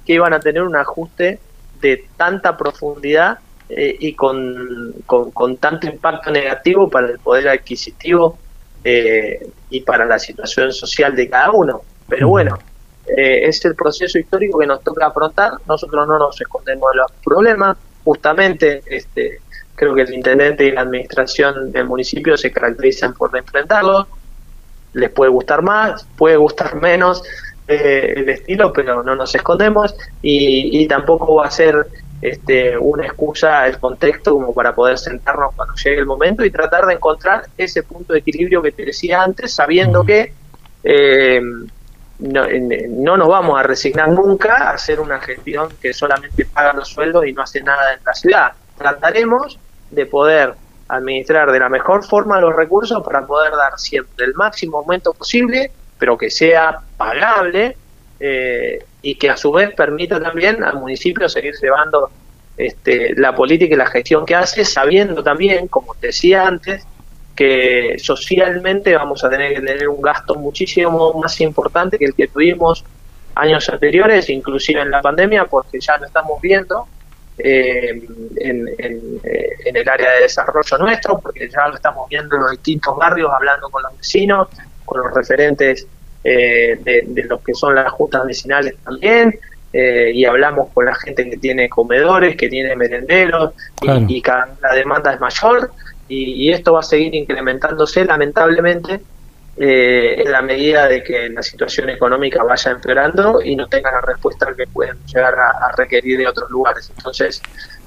que 0.05 0.13
iban 0.13 0.33
a 0.33 0.39
tener 0.39 0.63
un 0.63 0.75
ajuste 0.75 1.39
de 1.81 2.05
tanta 2.17 2.57
profundidad 2.57 3.39
eh, 3.69 3.95
y 3.99 4.13
con, 4.13 4.93
con, 5.05 5.57
tanto 5.57 5.87
impacto 5.87 6.29
negativo 6.31 6.89
para 6.89 7.07
el 7.07 7.19
poder 7.19 7.47
adquisitivo 7.49 8.37
eh, 8.83 9.47
y 9.69 9.81
para 9.81 10.05
la 10.05 10.19
situación 10.19 10.73
social 10.73 11.15
de 11.15 11.29
cada 11.29 11.51
uno. 11.51 11.81
Pero 12.07 12.27
bueno, 12.27 12.59
eh, 13.07 13.47
es 13.47 13.63
el 13.65 13.75
proceso 13.75 14.19
histórico 14.19 14.59
que 14.59 14.67
nos 14.67 14.83
toca 14.83 15.07
afrontar. 15.07 15.53
Nosotros 15.67 16.07
no 16.07 16.19
nos 16.19 16.39
escondemos 16.41 16.91
de 16.91 16.97
los 16.97 17.11
problemas. 17.23 17.77
Justamente, 18.03 18.83
este, 18.87 19.39
creo 19.75 19.93
que 19.93 20.01
el 20.01 20.13
intendente 20.13 20.65
y 20.65 20.71
la 20.71 20.81
administración 20.81 21.71
del 21.71 21.85
municipio 21.85 22.35
se 22.35 22.51
caracterizan 22.51 23.13
por 23.13 23.35
enfrentarlos. 23.37 24.07
Les 24.93 25.09
puede 25.09 25.31
gustar 25.31 25.61
más, 25.61 26.05
puede 26.17 26.37
gustar 26.37 26.75
menos, 26.75 27.23
el 27.67 28.29
estilo, 28.29 28.73
pero 28.73 29.03
no 29.03 29.15
nos 29.15 29.33
escondemos 29.33 29.95
y, 30.21 30.85
tampoco 30.87 31.35
va 31.35 31.45
a 31.45 31.51
ser 31.51 31.87
este, 32.21 32.77
una 32.77 33.05
excusa 33.05 33.65
el 33.67 33.79
contexto 33.79 34.33
como 34.33 34.53
para 34.53 34.75
poder 34.75 34.97
sentarnos 34.97 35.55
cuando 35.55 35.73
llegue 35.75 35.99
el 35.99 36.05
momento 36.05 36.45
y 36.45 36.51
tratar 36.51 36.85
de 36.85 36.93
encontrar 36.93 37.47
ese 37.57 37.83
punto 37.83 38.13
de 38.13 38.19
equilibrio 38.19 38.61
que 38.61 38.71
te 38.71 38.85
decía 38.85 39.21
antes, 39.21 39.53
sabiendo 39.53 40.03
que 40.03 40.33
eh, 40.83 41.41
no, 42.19 42.45
no, 42.89 43.17
nos 43.17 43.27
vamos 43.27 43.59
a 43.59 43.63
resignar 43.63 44.09
nunca 44.09 44.69
a 44.69 44.71
hacer 44.71 44.99
una 44.99 45.19
gestión 45.19 45.69
que 45.81 45.93
solamente 45.93 46.45
paga 46.45 46.73
los 46.73 46.89
sueldos 46.89 47.25
y 47.25 47.33
no 47.33 47.41
hace 47.41 47.61
nada 47.61 47.93
en 47.93 47.99
la 48.05 48.13
ciudad. 48.13 48.51
Trataremos 48.77 49.57
de 49.89 50.05
poder 50.05 50.53
administrar 50.91 51.51
de 51.51 51.59
la 51.59 51.69
mejor 51.69 52.03
forma 52.03 52.39
los 52.41 52.55
recursos 52.55 53.01
para 53.03 53.25
poder 53.25 53.53
dar 53.53 53.79
siempre 53.79 54.25
el 54.25 54.33
máximo 54.33 54.79
aumento 54.79 55.13
posible, 55.13 55.71
pero 55.97 56.17
que 56.17 56.29
sea 56.29 56.79
pagable 56.97 57.77
eh, 58.19 58.83
y 59.01 59.15
que 59.15 59.29
a 59.29 59.37
su 59.37 59.51
vez 59.51 59.73
permita 59.73 60.21
también 60.21 60.63
al 60.63 60.79
municipio 60.79 61.29
seguir 61.29 61.53
llevando 61.61 62.09
este, 62.57 63.15
la 63.15 63.33
política 63.33 63.73
y 63.73 63.77
la 63.77 63.85
gestión 63.85 64.25
que 64.25 64.35
hace, 64.35 64.65
sabiendo 64.65 65.23
también, 65.23 65.67
como 65.69 65.95
decía 65.99 66.45
antes, 66.45 66.85
que 67.35 67.95
socialmente 67.97 68.93
vamos 68.93 69.23
a 69.23 69.29
tener 69.29 69.53
que 69.53 69.61
tener 69.61 69.87
un 69.87 70.01
gasto 70.01 70.35
muchísimo 70.35 71.13
más 71.13 71.39
importante 71.39 71.97
que 71.97 72.05
el 72.05 72.13
que 72.13 72.27
tuvimos 72.27 72.83
años 73.35 73.69
anteriores, 73.69 74.29
inclusive 74.29 74.81
en 74.81 74.91
la 74.91 75.01
pandemia, 75.01 75.45
porque 75.45 75.79
ya 75.79 75.97
lo 75.97 76.05
estamos 76.05 76.41
viendo 76.41 76.85
eh, 77.37 78.01
en, 78.37 78.67
el 79.63 79.89
área 79.89 80.11
de 80.11 80.21
desarrollo 80.21 80.77
nuestro, 80.77 81.19
porque 81.19 81.49
ya 81.49 81.67
lo 81.67 81.75
estamos 81.75 82.07
viendo 82.09 82.35
en 82.35 82.41
los 82.43 82.51
distintos 82.51 82.95
barrios, 82.97 83.31
hablando 83.33 83.69
con 83.69 83.83
los 83.83 83.97
vecinos, 83.97 84.47
con 84.85 85.01
los 85.01 85.13
referentes 85.13 85.87
eh, 86.23 86.77
de, 86.83 87.23
los 87.23 87.41
que 87.41 87.53
son 87.53 87.75
las 87.75 87.91
juntas 87.91 88.25
vecinales 88.25 88.75
también, 88.83 89.39
eh, 89.73 90.11
y 90.13 90.25
hablamos 90.25 90.69
con 90.73 90.85
la 90.85 90.95
gente 90.95 91.29
que 91.29 91.37
tiene 91.37 91.69
comedores, 91.69 92.35
que 92.35 92.49
tiene 92.49 92.75
merenderos, 92.75 93.53
y, 93.81 94.17
y 94.17 94.21
cada, 94.21 94.49
la 94.61 94.75
demanda 94.75 95.13
es 95.13 95.19
mayor 95.19 95.71
y, 96.11 96.51
esto 96.51 96.73
va 96.73 96.81
a 96.81 96.83
seguir 96.83 97.15
incrementándose 97.15 98.03
lamentablemente 98.05 99.01
eh, 99.63 100.23
en 100.23 100.31
la 100.31 100.41
medida 100.41 100.87
de 100.87 101.03
que 101.03 101.29
la 101.29 101.43
situación 101.43 101.91
económica 101.91 102.41
vaya 102.41 102.71
empeorando 102.71 103.43
y 103.43 103.55
no 103.55 103.67
tenga 103.67 103.91
la 103.91 104.01
respuesta 104.01 104.47
que 104.57 104.65
pueden 104.65 104.97
llegar 105.05 105.35
a, 105.37 105.71
requerir 105.77 106.17
de 106.17 106.27
otros 106.27 106.49
lugares. 106.49 106.91
Entonces, 106.97 107.39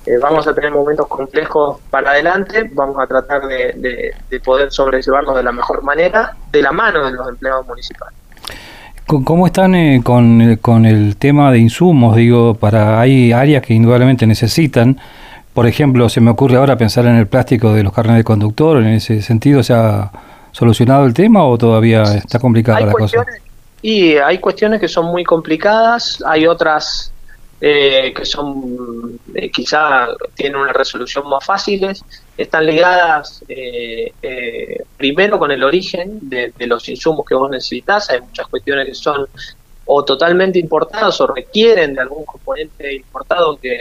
eh, 0.07 0.17
vamos 0.23 0.47
a 0.47 0.55
tener 0.55 0.71
momentos 0.71 1.09
complejos 1.09 1.81
para 1.91 2.13
adelante, 2.13 2.71
vamos 2.73 2.97
a 3.03 3.09
tratar 3.09 3.49
de, 3.49 4.15
poder 4.45 4.71
sobrellevarlos 4.71 5.35
de 5.35 5.43
la 5.43 5.51
mejor 5.51 5.83
manera, 5.83 6.37
de 6.53 6.63
la 6.63 6.71
mano 6.71 7.07
de 7.07 7.11
los 7.11 7.29
empleados 7.29 7.67
municipales. 7.67 8.15
¿Cómo 9.07 9.45
están 9.45 9.75
eh, 9.75 10.01
con, 10.05 10.57
con, 10.59 10.87
el 10.87 11.17
tema 11.17 11.51
de 11.51 11.59
insumos? 11.59 12.15
Digo, 12.15 12.55
para 12.55 13.01
hay 13.01 13.33
áreas 13.33 13.65
que 13.65 13.75
indudablemente 13.75 14.29
necesitan 14.29 15.01
por 15.53 15.67
ejemplo, 15.67 16.09
se 16.09 16.21
me 16.21 16.31
ocurre 16.31 16.57
ahora 16.57 16.77
pensar 16.77 17.07
en 17.07 17.17
el 17.17 17.27
plástico 17.27 17.73
de 17.73 17.85
los 17.85 17.93
carnes 17.93 18.17
de 18.17 18.25
conductor, 18.25 18.77
en 18.79 18.89
ese 18.89 19.23
sentido, 19.23 19.63
¿se 19.63 19.73
ha 19.73 20.11
solucionado 20.55 21.05
el 21.05 21.13
tema 21.13 21.45
o 21.45 21.59
todavía 21.59 22.03
está 22.03 22.39
complicada 22.39 22.81
la 22.81 22.93
cosa? 22.93 23.25
Y 23.83 24.17
hay 24.17 24.39
cuestiones 24.39 24.81
que 24.81 24.89
son 24.89 25.07
muy 25.07 25.25
complicadas, 25.25 26.23
hay 26.25 26.47
otras 26.47 27.13
eh, 27.61 28.15
que 28.17 28.25
son 28.25 29.19
eh, 29.35 29.51
quizá 29.51 30.07
tienen 30.35 30.61
una 30.61 30.73
resolución 30.73 31.29
más 31.29 31.45
fáciles, 31.45 32.03
están 32.37 32.67
ligadas 32.67 33.45
eh, 33.49 34.13
primero 34.97 35.39
con 35.39 35.51
el 35.51 35.63
origen 35.63 36.19
de, 36.23 36.53
de, 36.57 36.67
los 36.67 36.89
insumos 36.89 37.27
que 37.27 37.35
vos 37.35 37.51
necesitas, 37.51 38.09
hay 38.11 38.21
muchas 38.21 38.47
cuestiones 38.49 38.87
que 38.87 38.95
son 38.95 39.27
o 39.87 40.05
totalmente 40.05 40.59
importadas 40.59 41.21
o 41.21 41.27
requieren 41.27 41.95
de 41.95 42.01
algún 42.01 42.25
componente 42.25 42.95
importado 42.95 43.59
que, 43.59 43.77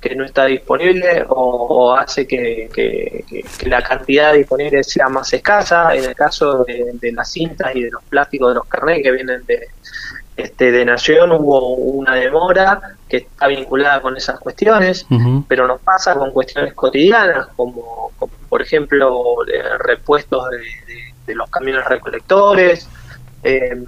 que 0.00 0.14
no 0.14 0.24
está 0.24 0.46
disponible 0.46 1.24
o, 1.28 1.94
hace 1.94 2.26
que, 2.26 3.24
la 3.66 3.82
cantidad 3.82 4.32
disponible 4.32 4.82
sea 4.82 5.08
más 5.08 5.32
escasa. 5.32 5.94
En 5.94 6.04
el 6.04 6.14
caso 6.14 6.64
de, 6.64 7.12
las 7.12 7.30
cintas 7.30 7.74
y 7.74 7.82
de 7.82 7.90
los 7.90 8.02
plásticos 8.04 8.50
de 8.50 8.54
los 8.54 8.66
carnets 8.66 9.02
que 9.02 9.10
vienen 9.12 9.44
de, 9.46 9.68
este, 10.36 10.70
de 10.72 10.84
Nación 10.84 11.32
hubo 11.32 11.74
una 11.74 12.14
demora 12.14 12.80
que 13.08 13.18
está 13.18 13.48
vinculada 13.48 14.00
con 14.00 14.16
esas 14.16 14.40
cuestiones, 14.40 15.06
pero 15.48 15.66
nos 15.66 15.80
pasa 15.80 16.14
con 16.14 16.30
cuestiones 16.30 16.72
cotidianas 16.74 17.48
como, 17.56 18.12
por 18.48 18.62
ejemplo 18.62 19.36
repuestos 19.78 20.46
de, 21.26 21.34
los 21.34 21.48
camiones 21.48 21.84
recolectores, 21.84 22.88
em, 23.44 23.84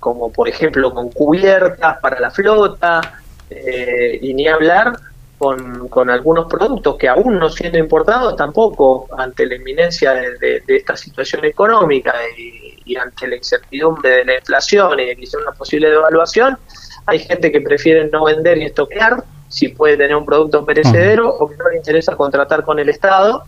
como 0.00 0.32
por 0.32 0.48
ejemplo 0.48 0.92
con 0.92 1.08
cubiertas 1.10 1.98
para 1.98 2.18
la 2.18 2.32
flota, 2.32 3.00
eh, 3.48 4.18
y 4.20 4.34
ni 4.34 4.48
hablar 4.48 4.98
con, 5.38 5.88
con, 5.88 6.10
algunos 6.10 6.46
productos 6.46 6.96
que 6.96 7.08
aún 7.08 7.38
no 7.38 7.50
siendo 7.50 7.78
importados 7.78 8.36
tampoco 8.36 9.08
ante 9.16 9.46
la 9.46 9.56
inminencia 9.56 10.12
de, 10.14 10.62
esta 10.66 10.96
situación 10.96 11.44
económica 11.44 12.14
y, 12.36 12.96
ante 12.96 13.26
la 13.26 13.36
incertidumbre 13.36 14.10
de 14.10 14.24
la 14.24 14.34
inflación 14.36 15.00
y 15.00 15.06
de 15.06 15.16
que 15.16 15.26
sea 15.26 15.40
una 15.40 15.52
posible 15.52 15.90
devaluación, 15.90 16.58
hay 17.06 17.18
gente 17.18 17.50
que 17.50 17.60
prefiere 17.60 18.08
no 18.08 18.24
vender 18.24 18.58
y 18.58 18.66
estoquear 18.66 19.24
si 19.48 19.68
puede 19.68 19.96
tener 19.96 20.14
un 20.14 20.24
producto 20.24 20.64
perecedero 20.64 21.28
o 21.28 21.48
que 21.48 21.56
no 21.56 21.68
le 21.70 21.76
interesa 21.78 22.16
contratar 22.16 22.64
con 22.64 22.78
el 22.78 22.88
Estado, 22.88 23.44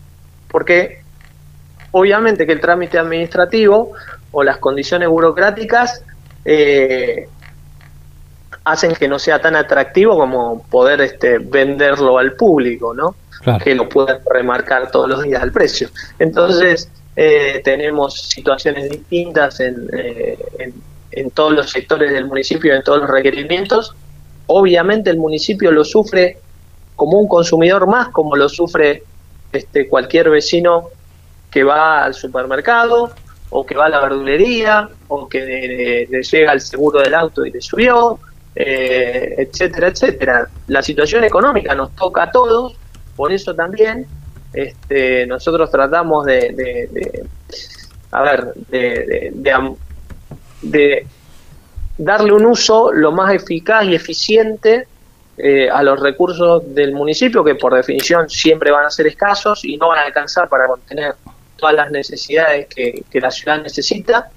porque 0.49 1.01
obviamente 1.91 2.45
que 2.45 2.53
el 2.53 2.61
trámite 2.61 2.97
administrativo 2.97 3.93
o 4.31 4.43
las 4.43 4.57
condiciones 4.57 5.07
burocráticas 5.09 6.03
eh, 6.45 7.27
hacen 8.63 8.93
que 8.93 9.07
no 9.07 9.19
sea 9.19 9.41
tan 9.41 9.55
atractivo 9.55 10.17
como 10.17 10.63
poder 10.63 11.01
este, 11.01 11.39
venderlo 11.39 12.17
al 12.17 12.33
público, 12.33 12.93
¿no? 12.93 13.15
Que 13.63 13.75
lo 13.75 13.87
puedan 13.87 14.19
remarcar 14.29 14.91
todos 14.91 15.07
los 15.09 15.23
días 15.23 15.41
al 15.41 15.51
precio. 15.51 15.89
Entonces, 16.19 16.89
eh, 17.15 17.61
tenemos 17.63 18.21
situaciones 18.21 18.89
distintas 18.89 19.59
eh, 19.59 20.37
en, 20.59 20.73
en, 21.11 21.31
todos 21.31 21.53
los 21.53 21.71
sectores 21.71 22.11
del 22.11 22.25
municipio, 22.25 22.75
en 22.75 22.83
todos 22.83 23.01
los 23.01 23.09
requerimientos. 23.09 23.95
Obviamente 24.47 25.09
el 25.09 25.17
municipio 25.17 25.71
lo 25.71 25.85
sufre 25.85 26.39
como 26.95 27.19
un 27.19 27.27
consumidor 27.27 27.87
más, 27.87 28.09
como 28.09 28.35
lo 28.35 28.49
sufre 28.49 29.03
este, 29.53 29.87
cualquier 29.87 30.29
vecino 30.29 30.89
que 31.49 31.63
va 31.63 32.03
al 32.03 32.13
supermercado 32.13 33.11
o 33.49 33.65
que 33.65 33.75
va 33.75 33.85
a 33.85 33.89
la 33.89 34.01
verdulería 34.01 34.89
o 35.07 35.29
que 35.29 36.07
le 36.09 36.21
llega 36.21 36.51
el 36.51 36.59
seguro 36.59 36.99
del 36.99 37.13
auto 37.13 37.45
y 37.45 37.51
le 37.51 37.61
subió 37.61 38.19
eh, 38.59 39.35
etcétera, 39.37 39.89
etcétera. 39.89 40.47
La 40.65 40.81
situación 40.81 41.23
económica 41.23 41.75
nos 41.75 41.95
toca 41.95 42.23
a 42.23 42.31
todos, 42.31 42.75
por 43.15 43.31
eso 43.31 43.53
también 43.53 44.07
este, 44.51 45.27
nosotros 45.27 45.69
tratamos 45.69 46.25
de, 46.25 47.27
a 48.09 48.21
ver, 48.23 48.53
de, 48.55 51.05
darle 51.99 52.31
un 52.31 52.47
uso 52.47 52.91
lo 52.91 53.11
más 53.11 53.35
eficaz 53.35 53.85
y 53.85 53.93
eficiente 53.93 54.87
eh, 55.37 55.69
a 55.69 55.83
los 55.83 55.99
recursos 55.99 56.63
del 56.73 56.93
municipio, 56.93 57.43
que 57.43 57.53
por 57.53 57.75
definición 57.75 58.27
siempre 58.27 58.71
van 58.71 58.85
a 58.85 58.89
ser 58.89 59.05
escasos 59.05 59.63
y 59.65 59.77
no 59.77 59.89
van 59.89 59.99
a 59.99 60.01
alcanzar 60.01 60.49
para 60.49 60.65
contener 60.65 61.13
todas 61.57 61.75
las 61.75 61.91
necesidades 61.91 62.65
que, 62.65 63.03
la 63.21 63.29
ciudad 63.29 63.61
necesita. 63.61 64.31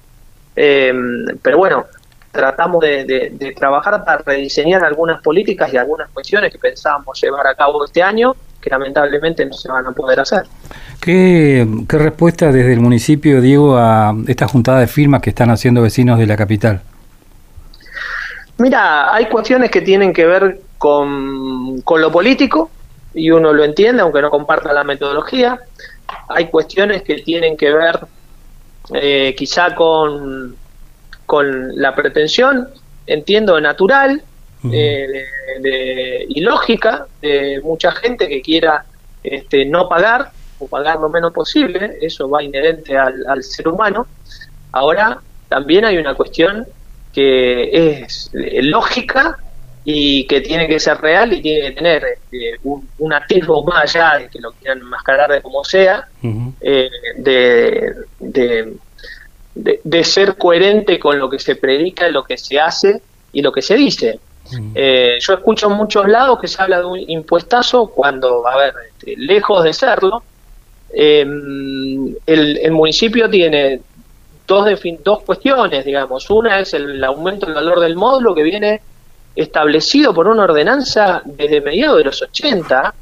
Eh, 0.55 0.93
pero 1.41 1.57
bueno, 1.57 1.87
tratamos 2.31 2.81
de, 2.81 3.53
trabajar 3.57 4.03
para 4.05 4.23
rediseñar 4.25 4.83
algunas 4.83 5.21
políticas 5.21 5.73
y 5.73 5.77
algunas 5.77 6.09
cuestiones 6.09 6.51
que 6.51 6.57
pensábamos 6.57 7.19
llevar 7.21 7.45
a 7.47 7.55
cabo 7.55 7.83
este 7.85 8.01
año 8.01 8.35
que 8.61 8.69
lamentablemente 8.69 9.45
no 9.45 9.53
se 9.53 9.69
van 9.71 9.87
a 9.87 9.91
poder 9.91 10.19
hacer. 10.19 10.43
¿Qué, 10.99 11.67
respuesta 11.89 12.51
desde 12.51 12.73
el 12.73 12.79
municipio, 12.79 13.41
Diego, 13.41 13.75
a 13.75 14.15
esta 14.27 14.47
juntada 14.47 14.79
de 14.79 14.87
firmas 14.87 15.21
que 15.21 15.31
están 15.31 15.49
haciendo 15.49 15.81
vecinos 15.81 16.19
de 16.19 16.27
la 16.27 16.37
capital? 16.37 16.81
Mira, 18.59 19.13
hay 19.13 19.25
cuestiones 19.25 19.71
que 19.71 19.81
tienen 19.81 20.13
que 20.13 20.27
ver 20.27 20.61
con, 20.77 21.81
con 21.81 22.01
lo 22.01 22.11
político 22.11 22.69
y 23.15 23.31
uno 23.31 23.51
lo 23.51 23.63
entiende 23.63 24.03
aunque 24.03 24.21
no 24.21 24.29
comparta 24.29 24.71
la 24.71 24.83
metodología. 24.83 25.59
Hay 26.27 26.47
cuestiones 26.47 27.01
que 27.01 27.15
tienen 27.15 27.57
que 27.57 27.73
ver 27.73 27.99
eh, 28.93 29.33
quizá 29.37 29.73
con 29.73 30.55
con 31.31 31.81
la 31.81 31.95
pretensión, 31.95 32.67
entiendo, 33.07 33.61
natural 33.61 34.21
eh, 34.69 36.25
y 36.27 36.41
lógica 36.41 37.07
de 37.21 37.61
mucha 37.63 37.93
gente 37.93 38.27
que 38.27 38.41
quiera 38.41 38.83
este, 39.23 39.63
no 39.63 39.87
pagar 39.87 40.31
o 40.59 40.67
pagar 40.67 40.99
lo 40.99 41.07
menos 41.07 41.31
posible, 41.31 41.99
eso 42.01 42.29
va 42.29 42.43
inherente 42.43 42.97
al, 42.97 43.41
ser 43.43 43.69
humano. 43.69 44.07
Ahora, 44.73 45.21
también 45.47 45.85
hay 45.85 45.97
una 45.97 46.15
cuestión 46.15 46.67
que 47.13 48.01
es 48.01 48.29
lógica 48.33 49.37
y 49.85 50.27
que 50.27 50.41
tiene 50.41 50.67
que 50.67 50.81
ser 50.81 50.97
real 50.97 51.31
y 51.31 51.41
tiene 51.41 51.69
que 51.69 51.75
tener 51.75 52.03
este, 52.03 52.59
un, 52.65 52.89
un, 52.99 53.13
atisbo 53.13 53.63
más 53.63 53.95
allá 53.95 54.19
de 54.19 54.27
que 54.27 54.39
lo 54.41 54.51
quieran 54.51 54.79
enmascarar 54.79 55.31
de 55.31 55.41
como 55.41 55.63
sea, 55.63 56.09
eh, 56.59 56.89
de, 57.15 57.93
de, 58.19 58.73
ser 60.03 60.37
coherente 60.37 60.99
con 60.99 61.19
lo 61.19 61.29
que 61.29 61.39
se 61.39 61.55
predica, 61.55 62.07
lo 62.09 62.23
que 62.23 62.37
se 62.37 62.59
hace 62.59 63.01
y 63.33 63.41
lo 63.41 63.51
que 63.51 63.61
se 63.61 63.75
dice. 63.75 64.19
Eh, 64.75 65.17
yo 65.19 65.33
escucho 65.33 65.69
en 65.69 65.77
muchos 65.77 66.07
lados 66.07 66.39
que 66.39 66.47
se 66.47 66.61
habla 66.61 66.79
de 66.79 66.85
un 66.85 66.99
impuestazo 66.99 67.87
cuando, 67.87 68.45
a 68.47 68.57
ver, 68.57 68.73
este, 68.89 69.15
lejos 69.17 69.63
de 69.63 69.73
serlo, 69.73 70.23
eh, 70.93 71.21
el, 72.25 72.71
municipio 72.71 73.29
tiene 73.29 73.81
dos, 74.47 74.67
dos 75.03 75.23
cuestiones, 75.23 75.85
digamos. 75.85 76.29
Una 76.29 76.59
es 76.59 76.73
el 76.73 77.01
aumento 77.03 77.45
del 77.45 77.55
valor 77.55 77.79
del 77.79 77.95
módulo 77.95 78.35
que 78.35 78.43
viene 78.43 78.81
establecido 79.35 80.13
por 80.13 80.27
una 80.27 80.43
ordenanza 80.43 81.21
desde 81.23 81.61
mediados 81.61 81.99
de 81.99 82.03
los 82.03 82.21
80 82.21 82.93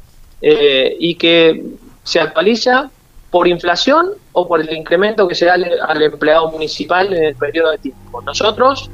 eh, 0.42 0.96
y 1.00 1.16
que 1.16 1.64
se 2.04 2.20
actualiza 2.20 2.90
por 3.30 3.46
inflación 3.46 4.10
o 4.32 4.48
por 4.48 4.60
el 4.60 4.72
incremento 4.72 5.28
que 5.28 5.34
se 5.34 5.46
da 5.46 5.54
al, 5.54 6.02
empleado 6.02 6.50
municipal 6.50 7.12
en 7.12 7.24
el 7.24 7.34
periodo 7.36 7.70
de 7.70 7.78
tiempo. 7.78 8.20
Nosotros 8.22 8.90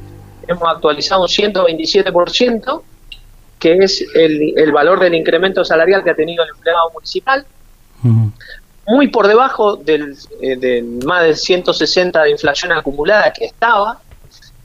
hemos 0.47 0.67
actualizado 0.69 1.23
un 1.23 1.27
127%, 1.27 2.81
que 3.59 3.73
es 3.79 4.05
el, 4.13 4.71
valor 4.71 4.99
del 4.99 5.15
incremento 5.15 5.65
salarial 5.65 6.03
que 6.03 6.11
ha 6.11 6.15
tenido 6.15 6.43
el 6.43 6.51
empleado 6.51 6.91
municipal, 6.93 7.45
muy 8.85 9.07
por 9.07 9.27
debajo 9.27 9.75
del, 9.75 10.15
eh, 10.41 10.81
más 11.03 11.23
del 11.23 11.35
160 11.35 12.23
de 12.23 12.29
inflación 12.29 12.71
acumulada 12.71 13.33
que 13.33 13.45
estaba. 13.45 13.99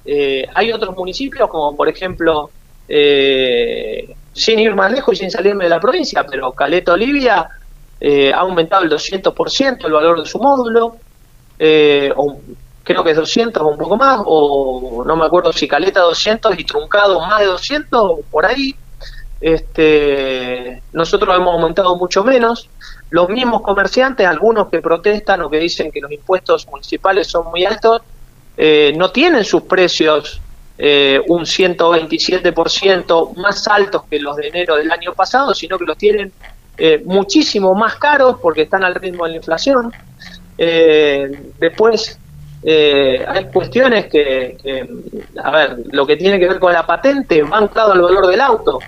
Eh, 0.05 0.47
hay 0.55 0.71
otros 0.71 0.95
municipios, 0.95 1.49
como 1.49 1.75
por 1.75 1.89
ejemplo, 1.89 2.51
eh, 2.89 4.15
sin 4.35 4.59
ir 4.59 4.75
más 4.75 4.93
lejos 4.93 5.15
y 5.15 5.17
sin 5.17 5.31
salirme 5.31 5.65
de 5.65 5.71
la 5.71 5.81
provincia, 5.81 6.25
pero 6.25 6.53
Caleta 6.53 6.93
Olivia 6.93 7.49
ha 8.35 8.39
aumentado 8.39 8.83
el 8.83 8.91
200% 8.91 9.85
el 9.85 9.93
valor 9.93 10.21
de 10.21 10.29
su 10.29 10.39
módulo, 10.39 10.97
o 12.17 12.41
creo 12.85 13.05
que 13.05 13.11
es 13.11 13.17
200 13.17 13.63
o 13.63 13.67
un 13.69 13.79
poco 13.79 13.97
más, 13.97 14.21
o 14.25 15.05
no 15.07 15.17
me 15.17 15.25
acuerdo 15.25 15.53
si 15.53 15.69
Caleta 15.69 16.01
200 16.01 16.59
y 16.59 16.65
Truncado 16.65 17.21
más 17.21 17.41
de 17.41 17.47
200, 17.47 18.21
por 18.31 18.47
ahí. 18.47 18.75
Este, 19.41 20.81
nosotros 20.93 21.37
hemos 21.37 21.55
aumentado 21.55 21.97
mucho 21.97 22.23
menos. 22.23 22.69
Los 23.11 23.29
mismos 23.29 23.63
comerciantes, 23.63 24.27
algunos 24.27 24.69
que 24.69 24.81
protestan 24.81 25.43
o 25.43 25.51
que 25.51 25.59
dicen 25.59 25.91
que 25.91 26.01
los 26.01 26.13
impuestos 26.13 26.67
municipales 26.69 27.27
son 27.27 27.51
muy 27.51 27.65
altos, 27.65 28.03
eh, 28.57 28.93
no 28.97 29.11
tienen 29.11 29.45
sus 29.45 29.63
precios 29.63 30.41
eh, 30.79 31.21
un 31.27 31.43
127% 31.43 33.35
más 33.37 33.67
altos 33.69 34.05
que 34.09 34.21
los 34.21 34.37
de 34.37 34.49
enero 34.49 34.77
del 34.77 34.91
año 34.91 35.13
pasado, 35.13 35.55
sino 35.55 35.77
que 35.79 35.85
los 35.85 35.99
tienen 35.99 36.33
eh, 36.79 37.03
muchísimo 37.05 37.75
más 37.75 37.97
caros 37.97 38.37
porque 38.41 38.63
están 38.63 38.85
al 38.85 38.95
ritmo 38.95 39.25
de 39.25 39.31
la 39.31 39.37
inflación. 39.37 39.93
después, 41.59 42.19
eh, 42.65 43.25
hay 43.27 43.47
cuestiones 43.47 44.07
que, 44.07 44.57
a 45.43 45.51
ver, 45.51 45.79
lo 45.91 46.07
que 46.07 46.17
tiene 46.17 46.39
que 46.39 46.49
ver 46.49 46.61
con 46.61 46.73
la 46.73 46.87
patente 46.87 47.43
va 47.43 47.59
anclado 47.59 47.93
al 47.93 48.03
valor 48.03 48.27
del 48.29 48.41
auto. 48.41 48.79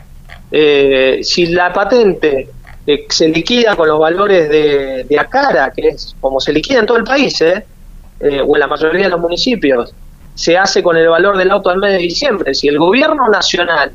Eh, 0.51 1.20
si 1.23 1.47
la 1.47 1.73
patente 1.73 2.49
eh, 2.87 3.07
se 3.09 3.29
liquida 3.29 3.75
con 3.75 3.88
los 3.88 3.99
valores 3.99 4.49
de, 4.49 5.05
de 5.05 5.18
Acara, 5.18 5.73
que 5.75 5.88
es 5.88 6.14
como 6.20 6.38
se 6.38 6.53
liquida 6.53 6.81
en 6.81 6.87
todo 6.87 6.99
el 6.99 7.05
país, 7.05 7.42
o 7.42 8.57
en 8.57 8.61
la 8.61 8.66
mayoría 8.66 9.05
de 9.05 9.11
los 9.11 9.20
municipios, 9.20 9.92
se 10.35 10.57
hace 10.57 10.83
con 10.83 10.97
el 10.97 11.09
valor 11.09 11.37
del 11.37 11.51
auto 11.51 11.70
al 11.70 11.79
mes 11.79 11.92
de 11.92 11.99
diciembre. 11.99 12.55
Si 12.55 12.68
el 12.68 12.79
gobierno 12.79 13.29
nacional 13.29 13.92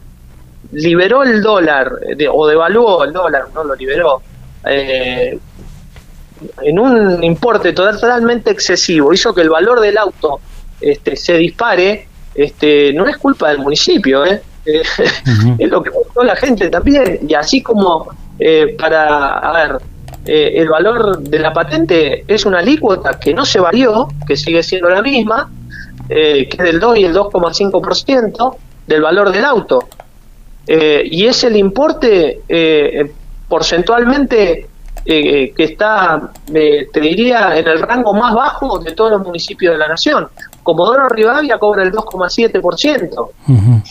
liberó 0.71 1.23
el 1.23 1.41
dólar 1.41 1.91
o 2.31 2.47
devaluó 2.47 3.03
el 3.03 3.13
dólar, 3.13 3.45
no 3.53 3.63
lo 3.63 3.75
liberó, 3.75 4.21
eh, 4.65 5.37
en 6.61 6.79
un 6.79 7.23
importe 7.23 7.73
totalmente 7.73 8.51
excesivo, 8.51 9.13
hizo 9.13 9.33
que 9.33 9.41
el 9.41 9.49
valor 9.49 9.79
del 9.79 9.97
auto 9.97 10.39
este, 10.79 11.15
se 11.15 11.37
dispare, 11.37 12.07
este, 12.33 12.93
no 12.93 13.05
es 13.07 13.17
culpa 13.17 13.49
del 13.49 13.59
municipio, 13.59 14.25
¿eh? 14.25 14.41
es 14.65 15.69
lo 15.69 15.81
que 15.81 15.89
buscó 15.89 16.23
la 16.23 16.35
gente 16.35 16.69
también. 16.69 17.19
Y 17.27 17.33
así 17.33 17.61
como 17.61 18.07
eh, 18.37 18.75
para, 18.77 19.39
a 19.39 19.53
ver, 19.53 19.81
eh, 20.25 20.53
el 20.55 20.69
valor 20.69 21.19
de 21.19 21.39
la 21.39 21.51
patente 21.51 22.23
es 22.27 22.45
una 22.45 22.59
alícuota 22.59 23.19
que 23.19 23.33
no 23.33 23.45
se 23.45 23.59
varió, 23.59 24.07
que 24.27 24.37
sigue 24.37 24.61
siendo 24.61 24.89
la 24.89 25.01
misma, 25.01 25.49
que 26.07 26.49
es 26.49 26.57
del 26.57 26.79
2 26.79 26.97
y 26.97 27.03
el 27.05 27.15
2,5% 27.15 28.55
del 28.87 29.01
valor 29.01 29.31
del 29.31 29.45
auto. 29.45 29.87
Y 30.71 31.25
es 31.25 31.43
el 31.43 31.55
importe 31.55 32.41
porcentualmente 33.47 34.67
eh, 35.05 35.53
que 35.55 35.63
está, 35.63 36.29
eh, 36.53 36.87
te 36.91 36.99
diría, 36.99 37.57
en 37.57 37.67
el 37.67 37.81
rango 37.81 38.13
más 38.13 38.33
bajo 38.33 38.79
de 38.79 38.91
todos 38.91 39.11
los 39.11 39.21
municipios 39.21 39.73
de 39.73 39.79
la 39.79 39.87
nación. 39.87 40.27
Comodoro 40.61 41.07
Rivadavia 41.09 41.57
cobra 41.57 41.83
el 41.83 41.91
2,7% 41.91 43.29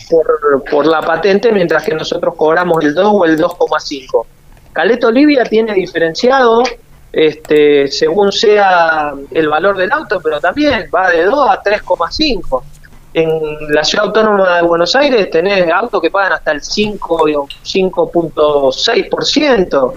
por, 0.09 0.63
por 0.69 0.85
la 0.85 1.01
patente, 1.01 1.51
mientras 1.51 1.83
que 1.83 1.93
nosotros 1.93 2.35
cobramos 2.37 2.83
el 2.85 2.93
2 2.93 3.07
o 3.11 3.25
el 3.25 3.37
2,5%. 3.37 4.25
Caleta 4.71 5.07
Olivia 5.07 5.43
tiene 5.43 5.73
diferenciado 5.73 6.63
este, 7.11 7.87
según 7.87 8.31
sea 8.31 9.13
el 9.31 9.49
valor 9.49 9.77
del 9.77 9.91
auto, 9.91 10.21
pero 10.23 10.39
también 10.39 10.89
va 10.95 11.09
de 11.09 11.25
2 11.25 11.49
a 11.49 11.61
3,5 11.61 12.61
en 13.13 13.73
la 13.73 13.83
ciudad 13.83 14.05
autónoma 14.07 14.57
de 14.57 14.63
Buenos 14.63 14.93
Aires 14.95 15.29
tenés 15.31 15.71
autos 15.71 16.01
que 16.01 16.11
pagan 16.11 16.33
hasta 16.33 16.51
el 16.51 16.61
5 16.61 17.47
5.6%, 17.63 19.93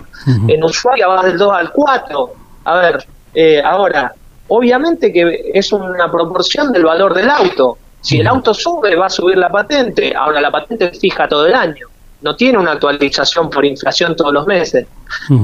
en 0.48 0.64
Ushuaia 0.64 1.08
va 1.08 1.22
del 1.22 1.36
2 1.36 1.52
al 1.52 1.70
4. 1.72 2.32
A 2.64 2.76
ver, 2.76 3.04
eh, 3.34 3.60
ahora, 3.62 4.14
obviamente 4.48 5.12
que 5.12 5.50
es 5.52 5.70
una 5.72 6.10
proporción 6.10 6.72
del 6.72 6.84
valor 6.84 7.12
del 7.14 7.28
auto. 7.28 7.76
Si 8.00 8.18
el 8.18 8.26
auto 8.26 8.54
sube, 8.54 8.96
va 8.96 9.06
a 9.06 9.10
subir 9.10 9.38
la 9.38 9.48
patente. 9.48 10.12
Ahora, 10.16 10.40
la 10.40 10.50
patente 10.50 10.90
fija 10.90 11.28
todo 11.28 11.46
el 11.46 11.54
año. 11.54 11.86
No 12.22 12.34
tiene 12.34 12.58
una 12.58 12.72
actualización 12.72 13.48
por 13.48 13.64
inflación 13.64 14.16
todos 14.16 14.32
los 14.32 14.44
meses. 14.46 14.86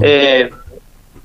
Eh, 0.03 0.51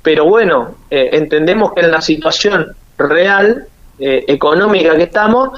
pero 0.01 0.25
bueno, 0.25 0.75
eh, 0.91 1.10
entendemos 1.13 1.73
que 1.73 1.82
en 1.82 1.91
la 1.91 2.01
situación 2.01 2.75
real, 2.97 3.67
económica 3.99 4.97
que 4.97 5.03
estamos, 5.03 5.51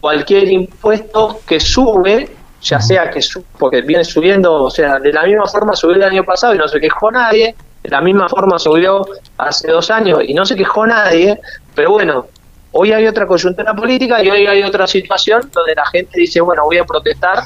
cualquier 0.00 0.48
impuesto 0.48 1.40
que 1.46 1.60
sube, 1.60 2.28
ya 2.62 2.80
sea 2.80 3.10
que 3.10 3.22
sube, 3.22 3.44
porque 3.58 3.82
viene 3.82 4.04
subiendo, 4.04 4.64
o 4.64 4.70
sea, 4.70 4.98
de 4.98 5.12
la 5.12 5.24
misma 5.24 5.46
forma 5.46 5.74
subió 5.74 5.96
el 5.96 6.02
año 6.02 6.24
pasado 6.24 6.54
y 6.54 6.58
no 6.58 6.68
se 6.68 6.80
quejó 6.80 7.10
nadie, 7.10 7.54
de 7.82 7.90
la 7.90 8.00
misma 8.00 8.28
forma 8.28 8.58
subió 8.58 9.06
hace 9.38 9.70
dos 9.70 9.90
años 9.90 10.20
y 10.26 10.34
no 10.34 10.44
se 10.44 10.56
quejó 10.56 10.86
nadie, 10.86 11.38
pero 11.74 11.92
bueno, 11.92 12.26
hoy 12.72 12.92
hay 12.92 13.06
otra 13.06 13.26
coyuntura 13.26 13.74
política 13.74 14.22
y 14.22 14.30
hoy 14.30 14.46
hay 14.46 14.62
otra 14.62 14.86
situación 14.86 15.50
donde 15.52 15.74
la 15.74 15.86
gente 15.86 16.20
dice, 16.20 16.40
bueno, 16.40 16.64
voy 16.64 16.78
a 16.78 16.84
protestar 16.84 17.44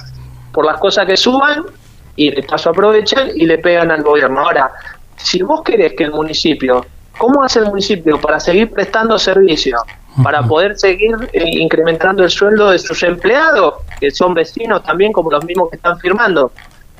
por 0.53 0.67
las 0.67 0.79
cosas 0.79 1.07
que 1.07 1.17
suban 1.17 1.65
y 2.17 2.31
de 2.31 2.43
paso 2.43 2.71
aprovechan 2.71 3.31
y 3.35 3.47
le 3.47 3.59
pegan 3.59 3.91
al 3.91 4.03
gobierno. 4.03 4.41
Ahora, 4.41 4.73
si 5.17 5.43
vos 5.43 5.63
querés 5.63 5.93
que 5.95 6.05
el 6.05 6.13
municipio, 6.13 6.85
¿cómo 7.17 7.45
hace 7.45 7.61
el 7.61 7.67
municipio 7.67 8.21
para 8.21 8.41
seguir 8.41 8.71
prestando 8.71 9.19
servicios? 9.19 9.81
Para 10.23 10.43
poder 10.47 10.79
seguir 10.79 11.17
eh, 11.33 11.43
incrementando 11.45 12.25
el 12.25 12.31
sueldo 12.31 12.71
de 12.71 12.79
sus 12.79 13.03
empleados, 13.03 13.75
que 13.99 14.11
son 14.11 14.35
vecinos 14.35 14.83
también 14.83 15.13
como 15.13 15.31
los 15.31 15.45
mismos 15.45 15.71
que 15.71 15.77
están 15.77 15.99
firmando. 15.99 16.53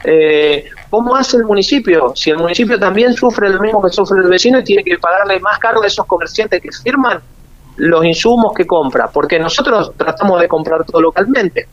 Eh, 0.05 0.65
¿Cómo 0.89 1.15
hace 1.15 1.37
el 1.37 1.45
municipio? 1.45 2.13
Si 2.17 2.31
el 2.31 2.39
municipio 2.39 2.79
también 2.79 3.13
sufre 3.15 3.51
lo 3.51 3.61
mismo 3.61 3.83
que 3.83 3.91
sufre 3.91 4.21
el 4.23 4.29
vecino 4.29 4.59
y 4.59 4.65
tiene 4.65 4.83
que 4.83 4.99
pagarle 4.99 5.39
más 5.41 5.59
caro 5.59 5.83
a 5.83 5.87
esos 5.87 6.07
comerciantes 6.07 6.61
que 6.61 6.71
firman 6.73 7.21
los 7.77 8.05
insumos 8.05 8.53
que 8.55 8.67
compra, 8.67 9.09
porque 9.09 9.39
nosotros 9.39 9.93
tratamos 9.97 10.41
de 10.41 10.49
comprar 10.49 10.85
todo 10.85 11.01
localmente. 11.01 11.69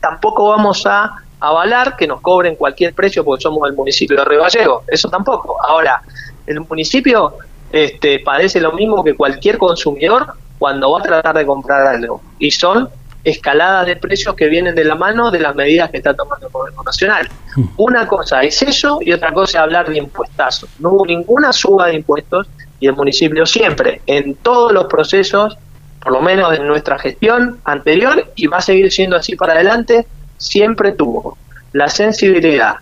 Tampoco 0.00 0.48
vamos 0.48 0.84
a 0.86 1.22
avalar 1.38 1.96
que 1.96 2.06
nos 2.06 2.20
cobren 2.20 2.56
cualquier 2.56 2.94
precio 2.94 3.24
porque 3.24 3.42
somos 3.42 3.68
el 3.68 3.74
municipio 3.74 4.16
de 4.18 4.24
Río 4.24 4.42
Gallego, 4.42 4.82
eso 4.88 5.08
tampoco. 5.08 5.56
Ahora, 5.62 6.02
el 6.46 6.60
municipio 6.60 7.34
este, 7.72 8.18
padece 8.20 8.60
lo 8.60 8.72
mismo 8.72 9.02
que 9.04 9.14
cualquier 9.14 9.58
consumidor 9.58 10.34
cuando 10.58 10.90
va 10.92 11.00
a 11.00 11.02
tratar 11.02 11.36
de 11.36 11.46
comprar 11.46 11.86
algo. 11.86 12.20
Y 12.38 12.50
son 12.50 12.88
escaladas 13.24 13.86
de 13.86 13.96
precios 13.96 14.34
que 14.34 14.48
vienen 14.48 14.74
de 14.74 14.84
la 14.84 14.94
mano 14.94 15.30
de 15.30 15.40
las 15.40 15.54
medidas 15.54 15.90
que 15.90 15.98
está 15.98 16.14
tomando 16.14 16.46
el 16.46 16.52
gobierno 16.52 16.82
nacional. 16.82 17.28
Hmm. 17.54 17.64
Una 17.76 18.06
cosa 18.06 18.42
es 18.42 18.62
eso 18.62 18.98
y 19.02 19.12
otra 19.12 19.32
cosa 19.32 19.58
es 19.58 19.62
hablar 19.62 19.88
de 19.88 19.98
impuestazos. 19.98 20.70
No 20.78 20.90
hubo 20.90 21.06
ninguna 21.06 21.52
suba 21.52 21.88
de 21.88 21.96
impuestos 21.96 22.48
y 22.80 22.86
el 22.86 22.94
municipio 22.94 23.44
siempre, 23.44 24.00
en 24.06 24.34
todos 24.36 24.72
los 24.72 24.86
procesos, 24.86 25.56
por 26.02 26.12
lo 26.12 26.22
menos 26.22 26.54
en 26.54 26.66
nuestra 26.66 26.98
gestión 26.98 27.60
anterior, 27.64 28.32
y 28.34 28.46
va 28.46 28.56
a 28.56 28.62
seguir 28.62 28.90
siendo 28.90 29.16
así 29.16 29.36
para 29.36 29.52
adelante, 29.52 30.06
siempre 30.38 30.92
tuvo 30.92 31.36
la 31.72 31.88
sensibilidad, 31.88 32.76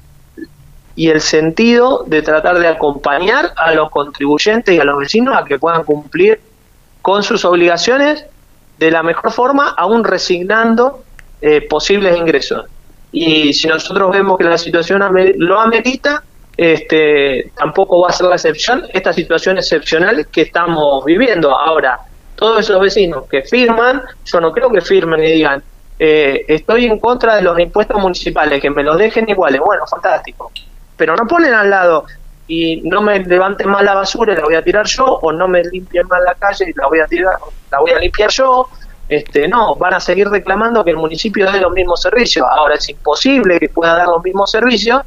y 0.99 1.11
el 1.11 1.21
sentido 1.21 2.03
de 2.09 2.23
tratar 2.23 2.59
de 2.59 2.67
acompañar 2.67 3.53
a 3.55 3.73
los 3.73 3.89
contribuyentes 3.89 4.75
y 4.75 4.81
a 4.81 4.85
los 4.85 4.99
vecinos 4.99 5.37
a 5.37 5.45
que 5.45 5.57
puedan 5.57 5.85
cumplir 5.85 6.41
con 7.03 7.23
sus 7.23 7.45
obligaciones 7.45 8.27
de 8.79 8.91
la 8.91 9.05
mejor 9.05 9.31
forma, 9.31 9.69
aún 9.77 10.03
resignando 10.03 11.05
eh, 11.41 11.61
posibles 11.61 12.17
ingresos. 12.17 12.67
Y 13.13 13.53
si 13.53 13.69
nosotros 13.69 14.11
vemos 14.11 14.39
que 14.39 14.43
la 14.43 14.59
situación 14.59 15.01
lo 15.37 15.61
amerita, 15.61 16.25
este, 16.57 17.53
tampoco 17.57 18.01
va 18.01 18.09
a 18.09 18.13
ser 18.13 18.27
la 18.27 18.35
excepción 18.35 18.83
esta 18.93 19.13
situación 19.13 19.57
excepcional 19.57 20.27
que 20.27 20.43
estamos 20.43 21.05
viviendo. 21.05 21.57
Ahora, 21.57 22.01
todos 22.35 22.59
esos 22.59 22.81
vecinos 22.81 23.27
que 23.31 23.43
firman, 23.43 24.03
yo 24.25 24.41
no 24.41 24.51
creo 24.51 24.69
que 24.69 24.81
firmen 24.81 25.23
y 25.23 25.31
digan, 25.31 25.63
eh, 25.97 26.45
estoy 26.49 26.87
en 26.87 26.99
contra 26.99 27.37
de 27.37 27.43
los 27.43 27.57
impuestos 27.61 28.03
municipales, 28.03 28.61
que 28.61 28.71
me 28.71 28.83
los 28.83 28.99
dejen 28.99 29.29
iguales. 29.29 29.61
Bueno, 29.61 29.87
fantástico. 29.87 30.51
Pero 30.99 31.17
no 31.17 31.27
ponen 31.27 31.55
al 31.55 31.71
lado 31.71 32.05
y 32.47 32.83
no 32.83 33.01
me 33.01 33.21
levanten 33.21 33.69
más 33.69 33.83
la 33.83 33.95
basura 33.95 34.35
y 34.35 34.37
la 34.37 34.45
voy 34.45 34.55
a 34.57 34.63
tirar 34.63 34.87
yo, 34.87 35.05
o 35.07 35.33
no 35.33 35.49
me 35.49 35.63
limpien 35.63 36.07
más 36.09 36.21
la 36.23 36.35
calle 36.35 36.67
y 36.69 36.73
la 36.79 36.87
voy 36.87 37.01
a 37.01 37.07
tirar, 37.07 37.37
la 37.71 37.81
voy 37.81 37.93
a 37.93 37.99
limpiar 37.99 38.31
yo. 38.31 38.69
Este, 39.09 39.49
no, 39.49 39.75
van 39.77 39.95
a 39.95 40.01
seguir 40.01 40.29
reclamando 40.29 40.85
que 40.85 40.91
el 40.91 40.99
municipio 40.99 41.51
dé 41.51 41.61
los 41.61 41.73
mismos 41.73 42.03
servicios. 42.03 42.47
Ahora 42.51 42.75
es 42.75 42.87
imposible 42.91 43.59
que 43.59 43.71
pueda 43.71 43.97
dar 43.97 44.09
los 44.09 44.23
mismos 44.23 44.51
servicios 44.51 45.03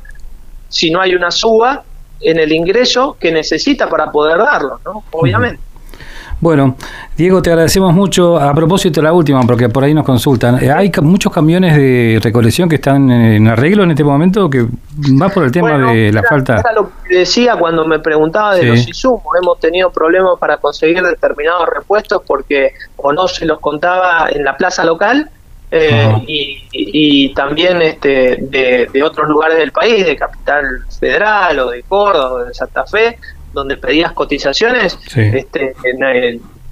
si 0.70 0.90
no 0.90 1.02
hay 1.02 1.14
una 1.14 1.30
suba 1.30 1.84
en 2.22 2.40
el 2.40 2.52
ingreso 2.52 3.18
que 3.20 3.32
necesita 3.32 3.88
para 3.90 4.12
poder 4.12 4.38
darlo, 4.38 4.80
¿no? 4.86 5.04
Obviamente. 5.12 5.71
Bueno, 6.42 6.76
Diego, 7.16 7.40
te 7.40 7.52
agradecemos 7.52 7.94
mucho. 7.94 8.40
A 8.40 8.52
propósito 8.56 9.00
de 9.00 9.04
la 9.04 9.14
última, 9.14 9.42
porque 9.44 9.70
por 9.70 9.84
ahí 9.84 9.94
nos 9.94 10.04
consultan, 10.04 10.62
eh, 10.62 10.72
hay 10.72 10.92
muchos 11.04 11.32
camiones 11.32 11.76
de 11.76 12.20
recolección 12.22 12.68
que 12.68 12.76
están 12.76 13.12
en 13.12 13.48
arreglo 13.48 13.84
en 13.84 13.92
este 13.92 14.04
momento, 14.04 14.50
que 14.50 14.66
va 15.22 15.30
por 15.30 15.44
el 15.44 15.52
tema 15.52 15.78
de 15.94 16.12
la 16.12 16.24
falta. 16.24 16.60
Era 16.60 16.74
lo 16.74 16.90
que 17.08 17.20
decía 17.20 17.56
cuando 17.56 17.86
me 17.86 18.00
preguntaba 18.00 18.56
de 18.56 18.64
los 18.64 18.88
insumos. 18.88 19.24
Hemos 19.40 19.60
tenido 19.60 19.92
problemas 19.92 20.32
para 20.40 20.58
conseguir 20.58 21.04
determinados 21.04 21.70
repuestos 21.70 22.24
porque 22.26 22.72
o 22.98 23.14
no 23.14 23.28
se 23.28 23.46
los 23.46 23.60
contaba 23.60 24.28
en 24.32 24.44
la 24.44 24.58
plaza 24.58 24.84
local. 24.84 25.30
Eh, 25.74 26.24
y, 26.28 27.34
también 27.34 27.82
este, 27.82 28.40
de, 28.42 28.90
de 28.92 29.04
otros 29.04 29.30
lugares 29.30 29.58
del 29.58 29.72
país, 29.72 30.06
de 30.06 30.18
Capital 30.18 30.66
Federal 31.00 31.60
o 31.60 31.70
de 31.70 31.84
Córdoba 31.84 32.32
o 32.34 32.40
de 32.40 32.54
Santa 32.54 32.86
Fe, 32.86 33.18
donde 33.54 33.78
pedías 33.78 34.14
cotizaciones, 34.14 34.98
este, 35.16 35.74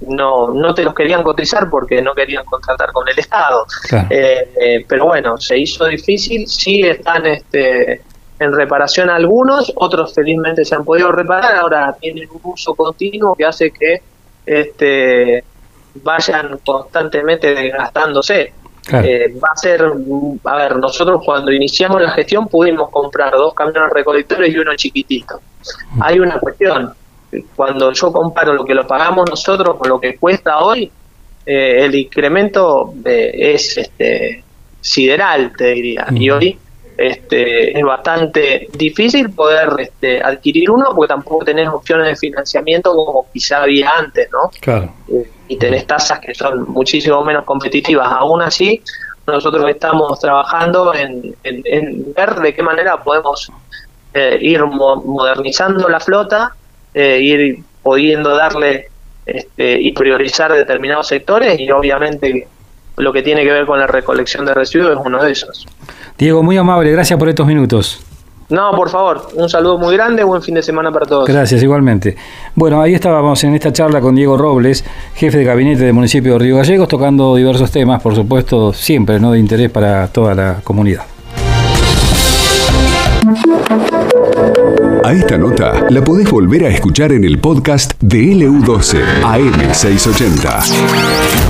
no, 0.08 0.52
no 0.52 0.74
te 0.74 0.82
los 0.82 0.94
querían 0.94 1.22
cotizar 1.22 1.68
porque 1.68 2.00
no 2.00 2.14
querían 2.14 2.44
contratar 2.44 2.92
con 2.92 3.08
el 3.08 3.18
Estado. 3.18 3.66
Eh, 4.08 4.48
eh, 4.60 4.84
pero 4.88 5.06
bueno, 5.06 5.36
se 5.38 5.58
hizo 5.58 5.86
difícil, 5.86 6.46
sí 6.48 6.82
están 6.82 7.26
este, 7.26 8.02
en 8.38 8.52
reparación 8.52 9.10
algunos, 9.10 9.72
otros 9.76 10.14
felizmente 10.14 10.64
se 10.64 10.74
han 10.74 10.84
podido 10.84 11.12
reparar, 11.12 11.56
ahora 11.56 11.94
tienen 12.00 12.28
un 12.30 12.40
uso 12.44 12.74
continuo 12.74 13.34
que 13.34 13.44
hace 13.44 13.70
que 13.70 14.00
este, 14.46 15.44
vayan 15.96 16.58
constantemente 16.64 17.54
desgastándose. 17.54 18.54
Eh, 18.92 19.34
va 19.42 19.50
a 19.52 19.56
ser, 19.56 19.82
a 20.44 20.56
ver, 20.56 20.76
nosotros 20.76 21.22
cuando 21.24 21.52
iniciamos 21.52 22.00
la 22.00 22.10
gestión 22.10 22.48
pudimos 22.48 22.90
comprar 22.90 23.32
dos 23.32 23.54
camiones 23.54 23.90
recolectores 23.92 24.52
y 24.52 24.58
uno 24.58 24.74
chiquitito. 24.74 25.40
Hay 26.00 26.18
una 26.18 26.38
cuestión, 26.38 26.92
cuando 27.54 27.92
yo 27.92 28.12
comparo 28.12 28.54
lo 28.54 28.64
que 28.64 28.74
lo 28.74 28.86
pagamos 28.86 29.28
nosotros 29.28 29.76
con 29.76 29.88
lo 29.88 30.00
que 30.00 30.16
cuesta 30.16 30.58
hoy, 30.58 30.90
eh, 31.46 31.84
el 31.84 31.94
incremento 31.94 32.94
eh, 33.04 33.54
es 33.54 33.76
este 33.76 34.44
sideral, 34.80 35.52
te 35.56 35.72
diría. 35.72 36.06
Y 36.10 36.30
hoy 36.30 36.58
este, 37.00 37.78
es 37.78 37.84
bastante 37.84 38.68
difícil 38.76 39.30
poder 39.30 39.70
este, 39.78 40.22
adquirir 40.22 40.70
uno 40.70 40.92
porque 40.94 41.08
tampoco 41.08 41.44
tenés 41.44 41.68
opciones 41.68 42.08
de 42.08 42.16
financiamiento 42.16 42.94
como 42.94 43.26
quizá 43.32 43.62
había 43.62 43.90
antes, 43.90 44.28
¿no? 44.30 44.50
Claro. 44.60 44.92
Eh, 45.08 45.30
y 45.48 45.56
tenés 45.56 45.86
tasas 45.86 46.20
que 46.20 46.34
son 46.34 46.70
muchísimo 46.70 47.24
menos 47.24 47.44
competitivas. 47.44 48.06
Aún 48.10 48.42
así, 48.42 48.82
nosotros 49.26 49.68
estamos 49.68 50.20
trabajando 50.20 50.94
en, 50.94 51.34
en 51.42 52.12
ver 52.12 52.34
de 52.36 52.54
qué 52.54 52.62
manera 52.62 53.02
podemos 53.02 53.50
eh, 54.12 54.38
ir 54.40 54.64
modernizando 54.64 55.88
la 55.88 56.00
flota, 56.00 56.54
eh, 56.92 57.20
ir 57.22 57.62
pudiendo 57.82 58.36
darle 58.36 58.88
este, 59.24 59.80
y 59.80 59.92
priorizar 59.92 60.52
determinados 60.52 61.06
sectores 61.06 61.58
y 61.60 61.70
obviamente 61.70 62.48
lo 62.96 63.12
que 63.12 63.22
tiene 63.22 63.44
que 63.44 63.52
ver 63.52 63.66
con 63.66 63.78
la 63.78 63.86
recolección 63.86 64.44
de 64.44 64.54
residuos 64.54 64.98
es 64.98 65.06
uno 65.06 65.22
de 65.22 65.30
esos. 65.30 65.66
Diego, 66.20 66.42
muy 66.42 66.58
amable, 66.58 66.92
gracias 66.92 67.18
por 67.18 67.30
estos 67.30 67.46
minutos. 67.46 67.98
No, 68.50 68.72
por 68.72 68.90
favor, 68.90 69.28
un 69.36 69.48
saludo 69.48 69.78
muy 69.78 69.96
grande, 69.96 70.22
buen 70.22 70.42
fin 70.42 70.54
de 70.54 70.62
semana 70.62 70.92
para 70.92 71.06
todos. 71.06 71.26
Gracias, 71.26 71.62
igualmente. 71.62 72.14
Bueno, 72.54 72.82
ahí 72.82 72.92
estábamos 72.92 73.42
en 73.44 73.54
esta 73.54 73.72
charla 73.72 74.02
con 74.02 74.14
Diego 74.14 74.36
Robles, 74.36 74.84
jefe 75.14 75.38
de 75.38 75.44
gabinete 75.44 75.84
del 75.84 75.94
municipio 75.94 76.34
de 76.34 76.40
Río 76.40 76.58
Gallegos, 76.58 76.88
tocando 76.88 77.36
diversos 77.36 77.70
temas, 77.70 78.02
por 78.02 78.14
supuesto, 78.14 78.74
siempre 78.74 79.18
¿no? 79.18 79.32
de 79.32 79.38
interés 79.38 79.70
para 79.70 80.08
toda 80.08 80.34
la 80.34 80.56
comunidad. 80.62 81.04
A 85.02 85.12
esta 85.14 85.38
nota 85.38 85.86
la 85.88 86.04
podés 86.04 86.30
volver 86.30 86.66
a 86.66 86.68
escuchar 86.68 87.12
en 87.12 87.24
el 87.24 87.38
podcast 87.38 87.94
de 87.98 88.18
LU12 88.18 89.22
AM680. 89.22 91.49